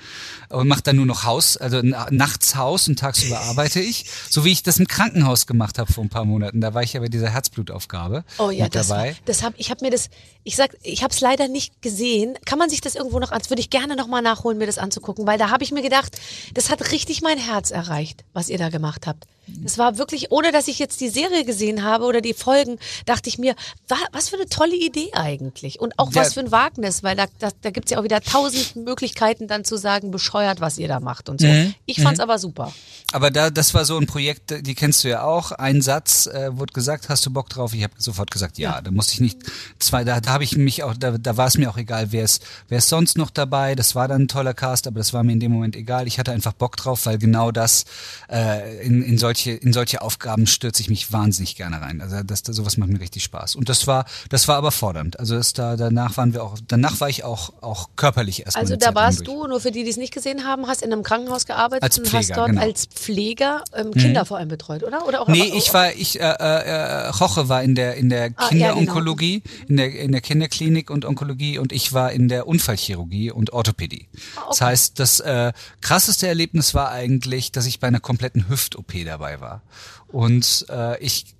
[0.49, 4.43] und mache dann nur noch Haus, also na- nachts Haus und tagsüber arbeite ich, so
[4.43, 6.59] wie ich das im Krankenhaus gemacht habe vor ein paar Monaten.
[6.59, 9.15] Da war ich ja bei dieser Herzblutaufgabe Oh ja, mit das, war, dabei.
[9.25, 10.09] das hab, ich habe mir das,
[10.43, 12.33] ich sag, ich habe es leider nicht gesehen.
[12.45, 13.41] Kann man sich das irgendwo noch an?
[13.47, 16.19] Würde ich gerne noch mal nachholen, mir das anzugucken, weil da habe ich mir gedacht,
[16.53, 19.25] das hat richtig mein Herz erreicht, was ihr da gemacht habt.
[19.45, 23.27] Das war wirklich, ohne dass ich jetzt die Serie gesehen habe oder die Folgen, dachte
[23.27, 23.55] ich mir,
[23.89, 26.21] wa, was für eine tolle Idee eigentlich und auch Ja.
[26.21, 29.65] was für ein Wagnis, weil da, da, da gibt's ja auch wieder tausend Möglichkeiten dann
[29.65, 31.47] zu sagen, bescheuert, was ihr da macht und so.
[31.47, 31.73] Mhm.
[31.85, 32.71] Ich fand's aber super.
[33.11, 35.51] Aber da, das war so ein Projekt, die kennst du ja auch.
[35.51, 37.73] Ein Satz äh, wurde gesagt, hast du Bock drauf?
[37.73, 38.79] Ich habe sofort gesagt, ja.
[38.81, 39.39] Da musste ich nicht
[39.77, 42.23] zwei, da, da habe ich mich auch, da, da war es mir auch egal, wer
[42.23, 43.75] ist, wer ist sonst noch dabei.
[43.75, 46.07] Das war dann ein toller Cast, aber das war mir in dem Moment egal.
[46.07, 47.85] Ich hatte einfach Bock drauf, weil genau das
[48.31, 52.01] äh, in, in solche in solche Aufgaben stürze ich mich wahnsinnig gerne rein.
[52.01, 53.55] Also das, das sowas macht mir richtig Spaß.
[53.55, 55.19] Und das war das war aber fordernd.
[55.19, 58.63] Also das da danach waren wir auch danach war ich auch auch körperlich erstmal.
[58.63, 61.03] Also da warst du, nur für die, die es nicht gesehen haben, hast in einem
[61.03, 62.61] Krankenhaus gearbeitet Als und hast Pfleger, dort genau.
[62.61, 65.07] als Pfleger ähm, Kinder vor allem betreut, oder?
[65.07, 68.31] Oder auch Nee, aber- ich war, ich, äh, äh, Hoche war in der in der
[68.35, 72.47] Ah, ja, Kinderonkologie, in der in der Kinderklinik und Onkologie und ich war in der
[72.47, 74.07] Unfallchirurgie und Orthopädie.
[74.49, 75.51] Das heißt, das äh,
[75.81, 76.42] krasseste Erlebnis
[76.73, 79.61] war eigentlich, dass ich bei einer kompletten Hüft-OP dabei war
[80.07, 81.35] und äh, ich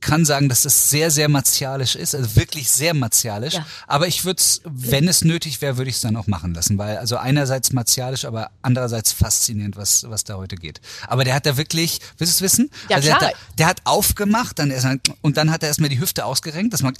[0.00, 3.54] kann sagen, dass das sehr, sehr martialisch ist, also wirklich sehr martialisch.
[3.54, 3.66] Ja.
[3.86, 6.78] Aber ich würde es, wenn es nötig wäre, würde ich es dann auch machen lassen,
[6.78, 10.80] weil also einerseits martialisch, aber andererseits faszinierend, was was da heute geht.
[11.06, 12.70] Aber der hat da wirklich, willst du es wissen?
[12.88, 13.30] Ja, also der, klar.
[13.30, 14.86] Hat da, der hat aufgemacht, dann erst
[15.22, 16.94] und dann hat er erstmal die Hüfte ausgerenkt, dass man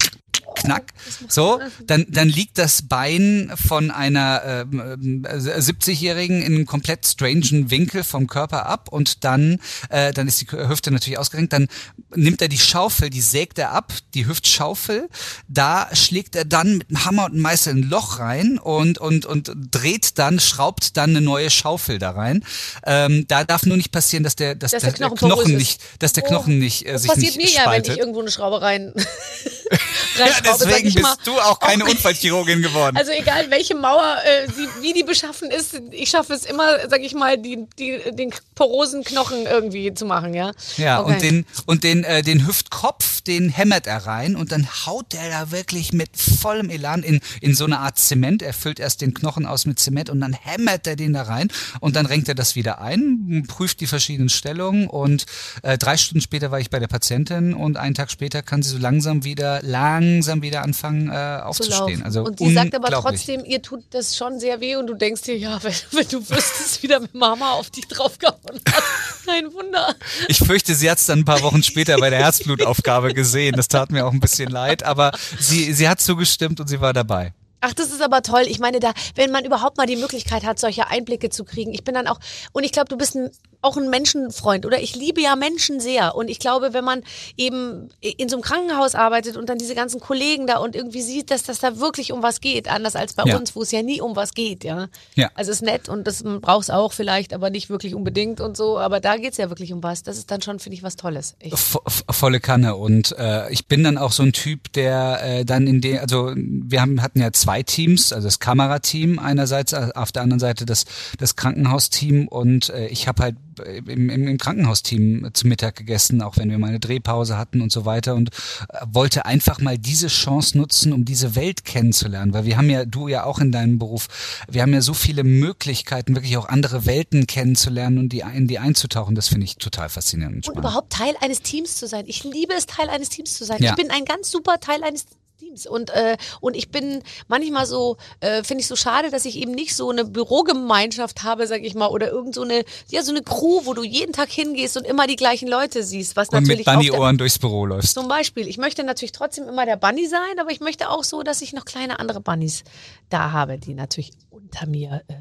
[0.55, 0.93] knack,
[1.29, 7.71] so, dann dann liegt das Bein von einer ähm, äh, 70-jährigen in einem komplett strangen
[7.71, 11.69] Winkel vom Körper ab und dann äh, dann ist die Hüfte natürlich ausgerenkt, dann
[12.15, 15.09] nimmt er die Schaufel, die sägt er ab, die Hüftschaufel,
[15.49, 19.27] da schlägt er dann mit einem Hammer und einem Meißel ein Loch rein und und
[19.27, 22.45] und dreht dann, schraubt dann eine neue Schaufel da rein.
[22.87, 25.83] Ähm, da darf nur nicht passieren, dass der dass, Dass der, der Knochen Knochen nicht,
[25.99, 27.93] dass der Oh, Knochen nicht äh, Das sich passiert nicht mir ja, wenn spaltet.
[27.95, 28.93] ich irgendwo eine Schraube rein,
[30.19, 31.15] reinschraube, sag deswegen ich mal.
[31.15, 32.97] bist du auch keine Unfallchirurgin geworden.
[32.97, 37.01] Also egal, welche Mauer, äh, sie, wie die beschaffen ist, ich schaffe es immer, sag
[37.01, 40.53] ich mal, die, die, den porosen Knochen irgendwie zu machen, ja.
[40.77, 41.13] Ja, Okay.
[41.13, 45.29] und den und den äh, den Hüftkopf, den hämmert er rein und dann haut er
[45.29, 48.43] da wirklich mit vollem Elan in in so eine Art Zement.
[48.43, 51.49] Er füllt erst den Knochen aus mit Zement und dann hämmert er den da rein
[51.81, 55.27] und dann renkt er das wieder ein, prüft die verschiedenen Stellungen und
[55.63, 58.71] äh, drei Stunden später war ich bei der Patientin und einen Tag später kann sie
[58.71, 62.03] so langsam wieder langsam wieder anfangen äh, zu aufzustehen.
[62.03, 65.23] Also und die sagt aber trotzdem, ihr tut das schon sehr weh und du denkst
[65.23, 68.83] dir, ja, wenn, wenn du wüsstest, wieder mit Mama auf dich draufgehauen hat.
[69.27, 69.95] Kein Wunder.
[70.29, 73.55] Ich fürchte, sie hat es dann ein paar Wochen später bei der Herzblutaufgabe gesehen.
[73.57, 76.93] Das tat mir auch ein bisschen leid, aber sie, sie hat zugestimmt und sie war
[76.93, 77.33] dabei.
[77.67, 78.43] Ach, das ist aber toll.
[78.47, 81.73] Ich meine, da, wenn man überhaupt mal die Möglichkeit hat, solche Einblicke zu kriegen.
[81.73, 82.21] Ich bin dann auch,
[82.53, 83.31] und ich glaube, du bist ein,
[83.63, 84.83] auch ein Menschenfreund, oder?
[84.83, 86.15] Ich liebe ja Menschen sehr.
[86.15, 87.03] Und ich glaube, wenn man
[87.39, 91.31] eben in so einem Krankenhaus arbeitet und dann diese ganzen Kollegen da und irgendwie sieht,
[91.31, 93.39] dass das da wirklich um was geht, anders als bei Ja.
[93.39, 94.89] uns, wo es ja nie um was geht, ja.
[95.15, 95.31] Ja.
[95.35, 98.79] Also ist nett und das brauchst auch vielleicht, aber nicht wirklich unbedingt und so.
[98.79, 100.03] Aber da geht's ja wirklich um was.
[100.03, 101.35] Das ist dann schon, finde ich, was Tolles.
[101.41, 105.21] Ich, Vo- vo- volle Kanne und äh, ich bin dann auch so ein Typ, der
[105.23, 109.73] äh, dann in den, also wir haben hatten ja zwei Teams, also das Kamerateam einerseits,
[109.73, 110.85] äh, auf der anderen Seite das
[111.19, 116.23] das Krankenhausteam und äh, ich habe halt äh, im, im, im Krankenhausteam zu Mittag gegessen,
[116.23, 118.31] auch wenn wir mal eine Drehpause hatten und so weiter und
[118.69, 122.85] äh, wollte einfach mal diese Chance nutzen, um diese Welt kennenzulernen, weil wir haben ja
[122.85, 124.09] du ja auch in deinem Beruf,
[124.49, 128.59] wir haben ja so viele Möglichkeiten, wirklich auch andere Welten kennenzulernen und die in die
[128.59, 129.15] einzutauchen.
[129.15, 130.49] Das finde ich total faszinierend.
[130.49, 132.05] Und Und überhaupt Teil eines Teams zu sein.
[132.07, 133.63] Ich liebe es, Teil eines Teams zu sein.
[133.63, 133.71] Ja.
[133.71, 135.07] Ich bin ein ganz super Teil eines
[135.55, 135.67] Teams.
[135.67, 139.53] Und, äh, und ich bin manchmal so, äh, finde ich so schade, dass ich eben
[139.53, 143.23] nicht so eine Bürogemeinschaft habe, sag ich mal, oder irgend so eine, ja, so eine
[143.23, 146.67] Crew, wo du jeden Tag hingehst und immer die gleichen Leute siehst, was und natürlich
[146.67, 147.95] mit Bunny-Ohren durchs Büro läufst.
[147.95, 148.49] zum Beispiel.
[148.49, 151.53] Ich möchte natürlich trotzdem immer der Bunny sein, aber ich möchte auch so, dass ich
[151.53, 152.65] noch kleine andere Bunnies
[153.09, 155.15] da habe, die natürlich unter mir äh,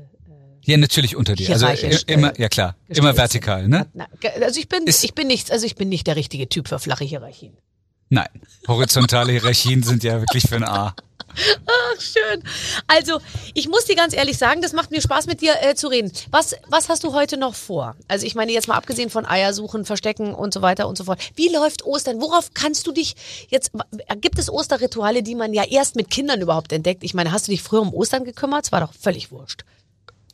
[0.66, 1.50] Ja, natürlich unter dir.
[1.52, 3.88] Also äh, immer, äh, ja klar, immer vertikal, ne?
[4.42, 6.80] Also ich bin, Ist- ich bin nichts, also ich bin nicht der richtige Typ für
[6.80, 7.54] flache Hierarchien.
[8.14, 8.30] Nein,
[8.68, 10.96] horizontale Hierarchien sind ja wirklich für ein A.
[11.36, 12.44] Ach, schön.
[12.86, 13.20] Also,
[13.56, 16.12] ich muss dir ganz ehrlich sagen, das macht mir Spaß, mit dir äh, zu reden.
[16.30, 17.96] Was, was hast du heute noch vor?
[18.08, 21.20] Also, ich meine, jetzt mal abgesehen von Eiersuchen, Verstecken und so weiter und so fort.
[21.34, 22.22] Wie läuft Ostern?
[22.22, 23.16] Worauf kannst du dich
[23.50, 23.72] jetzt,
[24.22, 27.04] gibt es Osterrituale, die man ja erst mit Kindern überhaupt entdeckt?
[27.04, 28.66] Ich meine, hast du dich früher um Ostern gekümmert?
[28.66, 29.66] Es war doch völlig wurscht.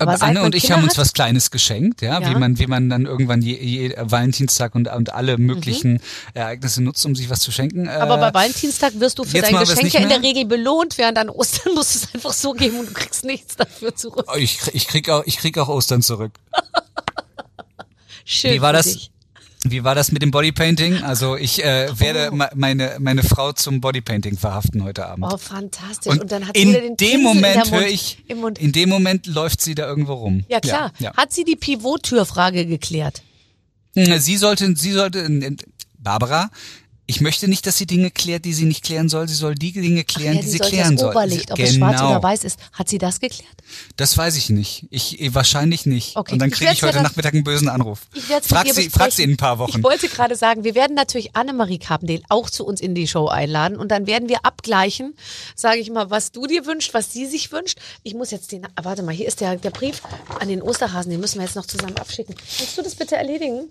[0.02, 2.30] Aber Anne und ich Kinder haben uns hat- was Kleines geschenkt, ja, Ja.
[2.30, 6.00] wie man, wie man dann irgendwann je, je Valentinstag und, und alle möglichen Mhm.
[6.34, 7.90] Ereignisse nutzt, um sich was zu schenken.
[7.90, 10.24] Aber Äh, bei Valentinstag wirst du für dein Geschenk ja in der.
[10.24, 13.56] Regel belohnt, während an Ostern musst du es einfach so geben und du kriegst nichts
[13.58, 14.26] dafür zurück.
[14.32, 16.32] oh, ich, krieg- ich krieg auch, ich krieg auch Ostern zurück.
[18.26, 18.86] Schön Wie war das?
[18.94, 19.12] dich.
[19.66, 21.04] Wie war das mit dem Bodypainting?
[21.04, 22.00] Also ich äh, Oh.
[22.00, 25.26] werde me- meine meine Frau zum Bodypainting verhaften heute Abend.
[25.30, 26.12] Oh, fantastisch.
[26.14, 28.24] Und, und dann hat sie wieder in den dem Moment in der höre Mund, ich,
[28.28, 28.58] im Mund.
[28.60, 30.46] in dem Moment läuft sie da irgendwo rum.
[30.48, 30.94] Ja, klar.
[31.00, 33.22] Ja, Hat sie die Pivottürfrage geklärt?
[33.96, 34.18] ja.
[34.20, 35.28] Sie sollte, sie sollte,
[35.98, 36.50] Barbara,
[37.10, 39.28] ich möchte nicht, dass sie Dinge klärt, die sie nicht klären soll.
[39.28, 41.10] Sie soll die Dinge klären, ja, die sie sollte klären soll.
[41.10, 41.68] Oberlicht, ob genau.
[41.68, 42.60] es schwarz oder weiß ist.
[42.72, 43.50] Hat sie das geklärt?
[43.98, 44.86] Das weiß ich nicht.
[44.92, 46.16] Ich eh, wahrscheinlich nicht.
[46.16, 48.02] Okay, Und dann ich kriege ich ja heute dann- Nachmittag einen bösen Anruf.
[48.14, 49.80] Ich werde frag sie, frag sie in ein paar Wochen.
[49.80, 53.28] Ich wollte gerade sagen, wir werden natürlich Annemarie Carpendale auch zu uns in die Show
[53.28, 55.16] einladen und dann werden wir abgleichen,
[55.56, 57.80] sage ich mal, was du dir wünschst, was sie sich wünscht.
[58.04, 60.04] Ich muss jetzt den, ah, warte mal, hier ist der, der Brief
[60.40, 62.36] an den Osterhasen, den müssen wir jetzt noch zusammen abschicken.
[62.36, 63.68] Kannst du das bitte erledigen?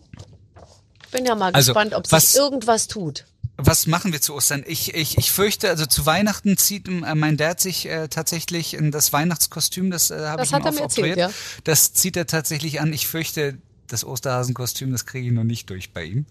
[1.11, 3.25] Bin ja mal Also, gespannt, ob sich was- irgendwas tut.
[3.61, 4.63] Was machen wir zu Ostern?
[4.69, 8.93] Ich, ich, ich fürchte, also zu Weihnachten zieht äh, mein Dad sich äh, tatsächlich in
[8.93, 11.19] das Weihnachtskostüm, das äh, habe ich ihm hat er mir aufoktroyiert.
[11.19, 11.61] erzählt, ja.
[11.65, 12.93] Das zieht er tatsächlich an.
[12.93, 16.27] Ich fürchte, das Osterhasenkostüm, das kriege ich noch nicht durch bei ihm.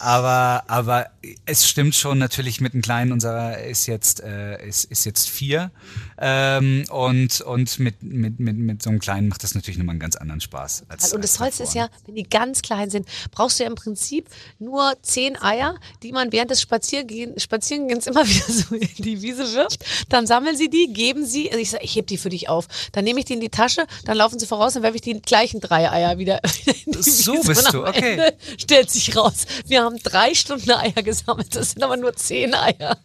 [0.00, 1.10] aber, aber
[1.46, 5.70] es stimmt schon natürlich mit dem Kleinen, unserer ist jetzt, äh, ist, ist jetzt vier.
[6.18, 10.00] Ähm, und und mit, mit, mit, mit so einem Kleinen macht das natürlich nochmal einen
[10.00, 10.84] ganz anderen Spaß.
[10.88, 13.76] Als, Und das Tollste ist ja, wenn die ganz klein sind, brauchst du ja im
[13.76, 14.28] Prinzip
[14.58, 19.52] nur zehn Eier, die man während des Spaziergehen, Spazierengehens immer wieder so in die Wiese
[19.54, 19.84] wirft.
[20.08, 22.68] Dann sammeln sie die, geben sie, also ich sage, ich heb die für dich auf.
[22.92, 25.20] Dann nehme ich die in die Tasche, dann laufen sie voraus, dann werfe ich die
[25.20, 28.12] gleichen drei Eier wieder, wieder in So bist du, okay.
[28.12, 32.54] Ende stellt sich raus, wir haben drei Stunden Eier gesammelt, das sind aber nur zehn
[32.54, 32.98] Eier.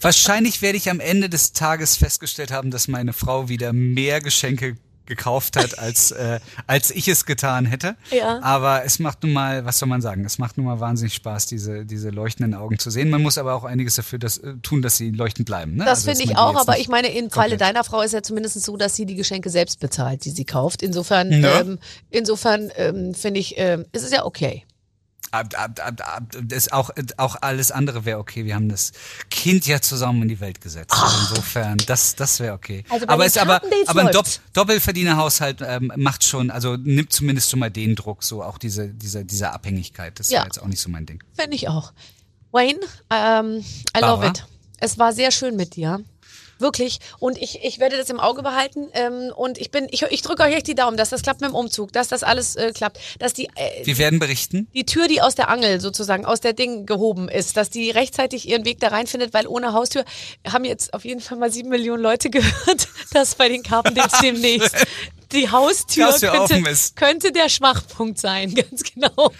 [0.00, 4.76] Wahrscheinlich werde ich am Ende des Tages festgestellt haben, dass meine Frau wieder mehr Geschenke
[5.06, 7.96] gekauft hat, als, äh, als ich es getan hätte.
[8.10, 8.40] Ja.
[8.42, 11.46] Aber es macht nun mal, was soll man sagen, es macht nun mal wahnsinnig Spaß,
[11.46, 13.10] diese, diese leuchtenden Augen zu sehen.
[13.10, 15.72] Man muss aber auch einiges dafür das, äh, tun, dass sie leuchtend bleiben.
[15.76, 15.84] Ne?
[15.84, 18.22] Das Also, dass finde ich auch, aber ich meine, im Falle deiner Frau ist ja
[18.22, 20.82] zumindest so, dass sie die Geschenke selbst bezahlt, die sie kauft.
[20.82, 21.60] Insofern, Ja.
[21.60, 21.78] ähm,
[22.10, 24.64] insofern ähm, finde ich, ähm, ist es ja okay.
[26.44, 28.44] Das auch, auch alles andere wäre okay.
[28.44, 28.92] Wir haben das
[29.30, 30.94] Kind ja zusammen in die Welt gesetzt.
[31.30, 32.84] Insofern, das, das wäre okay.
[32.88, 34.26] Also aber ist aber, aber ein Dopp.
[34.52, 39.24] Doppelverdienerhaushalt ähm, macht schon, also nimmt zumindest schon mal den Druck, so auch diese, diese,
[39.24, 40.18] diese Abhängigkeit.
[40.18, 40.38] Das Ja.
[40.40, 41.22] wäre jetzt auch nicht so mein Ding.
[41.34, 41.92] Finde ich auch.
[42.52, 42.78] Wayne,
[43.10, 43.56] ähm,
[43.96, 44.28] I love Barbara?
[44.28, 44.46] it.
[44.78, 46.00] Es war sehr schön mit dir.
[46.58, 46.98] Wirklich.
[47.18, 48.88] Und ich, ich werde das im Auge behalten.
[48.92, 51.50] Ähm, und ich bin, ich, ich drücke euch echt die Daumen, dass das klappt mit
[51.50, 52.98] dem Umzug, dass das alles äh, klappt.
[53.18, 54.68] Dass die, äh, Wir werden berichten.
[54.74, 58.48] die Tür, die aus der Angel sozusagen, aus der Ding gehoben ist, dass die rechtzeitig
[58.48, 60.04] ihren Weg da reinfindet, weil ohne Haustür
[60.50, 64.74] haben jetzt auf jeden Fall mal sieben Millionen Leute gehört, dass bei den Carpendales demnächst
[65.34, 66.62] die Haustür könnte,
[66.94, 69.32] könnte der Schwachpunkt sein, ganz genau.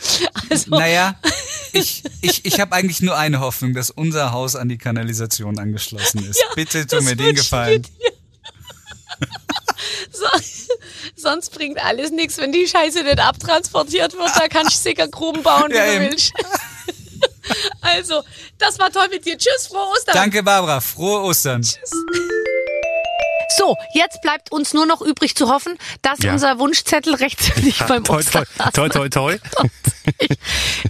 [0.50, 1.14] Also, Naja,
[1.72, 6.28] ich, ich, ich habe eigentlich nur eine Hoffnung, dass unser Haus an die Kanalisation angeschlossen
[6.28, 6.44] ist.
[6.54, 7.86] Bitte tu mir den Gefallen.
[10.10, 10.26] So,
[11.14, 14.30] sonst bringt alles nichts, wenn die Scheiße nicht abtransportiert wird.
[14.36, 16.10] Da kannst du sicher Gruben bauen, wie Ja, du eben.
[16.10, 16.32] willst.
[17.80, 18.22] Also,
[18.58, 19.36] das war toll mit dir.
[19.36, 20.14] Tschüss, frohe Ostern.
[20.14, 20.80] Danke, Barbara.
[20.80, 21.62] Frohe Ostern.
[23.56, 26.32] So, jetzt bleibt uns nur noch übrig zu hoffen, dass Ja.
[26.32, 29.36] unser Wunschzettel rechtzeitig beim toi, toi, toi, toi, toi.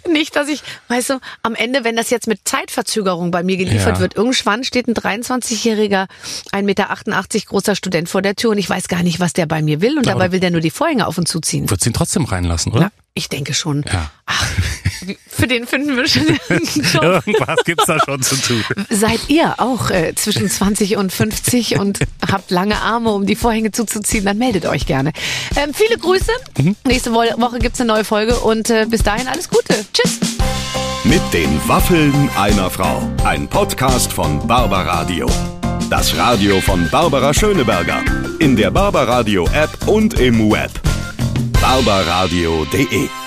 [0.09, 3.97] Nicht, dass ich, weißt du, am Ende, wenn das jetzt mit Zeitverzögerung bei mir geliefert
[3.97, 4.01] Ja.
[4.01, 6.07] wird, irgendwann steht ein 23-jähriger,
[6.53, 6.89] 1,88 Meter
[7.47, 9.97] großer Student vor der Tür und ich weiß gar nicht, was der bei mir will
[9.99, 11.69] und dabei will der nur die Vorhänge auf und zuziehen.
[11.71, 12.91] Würdest du ihn trotzdem reinlassen, oder?
[13.17, 13.85] Ich denke schon.
[13.93, 14.11] Ja.
[14.27, 14.47] Ach,
[15.29, 16.27] für den finden wir schon.
[16.49, 18.65] Irgendwas gibt's da schon zu tun.
[18.91, 23.71] Seid ihr auch äh, zwischen 20 und 50 und habt lange Arme, um die Vorhänge
[23.71, 25.13] zuzuziehen, dann meldet euch gerne.
[25.55, 26.33] Ähm, viele Grüße.
[26.85, 29.85] Nächste Wo Woche gibt's eine neue Folge und äh, bis dahin alles Gute.
[29.93, 30.19] Tschüss.
[31.05, 33.09] Mit den Waffeln einer Frau.
[33.25, 35.31] Ein Podcast von Barbaradio.
[35.89, 38.03] Das Radio von Barbara Schöneberger.
[38.41, 40.73] In der Barbaradio App und im Web.
[41.65, 43.24] barbaradio.de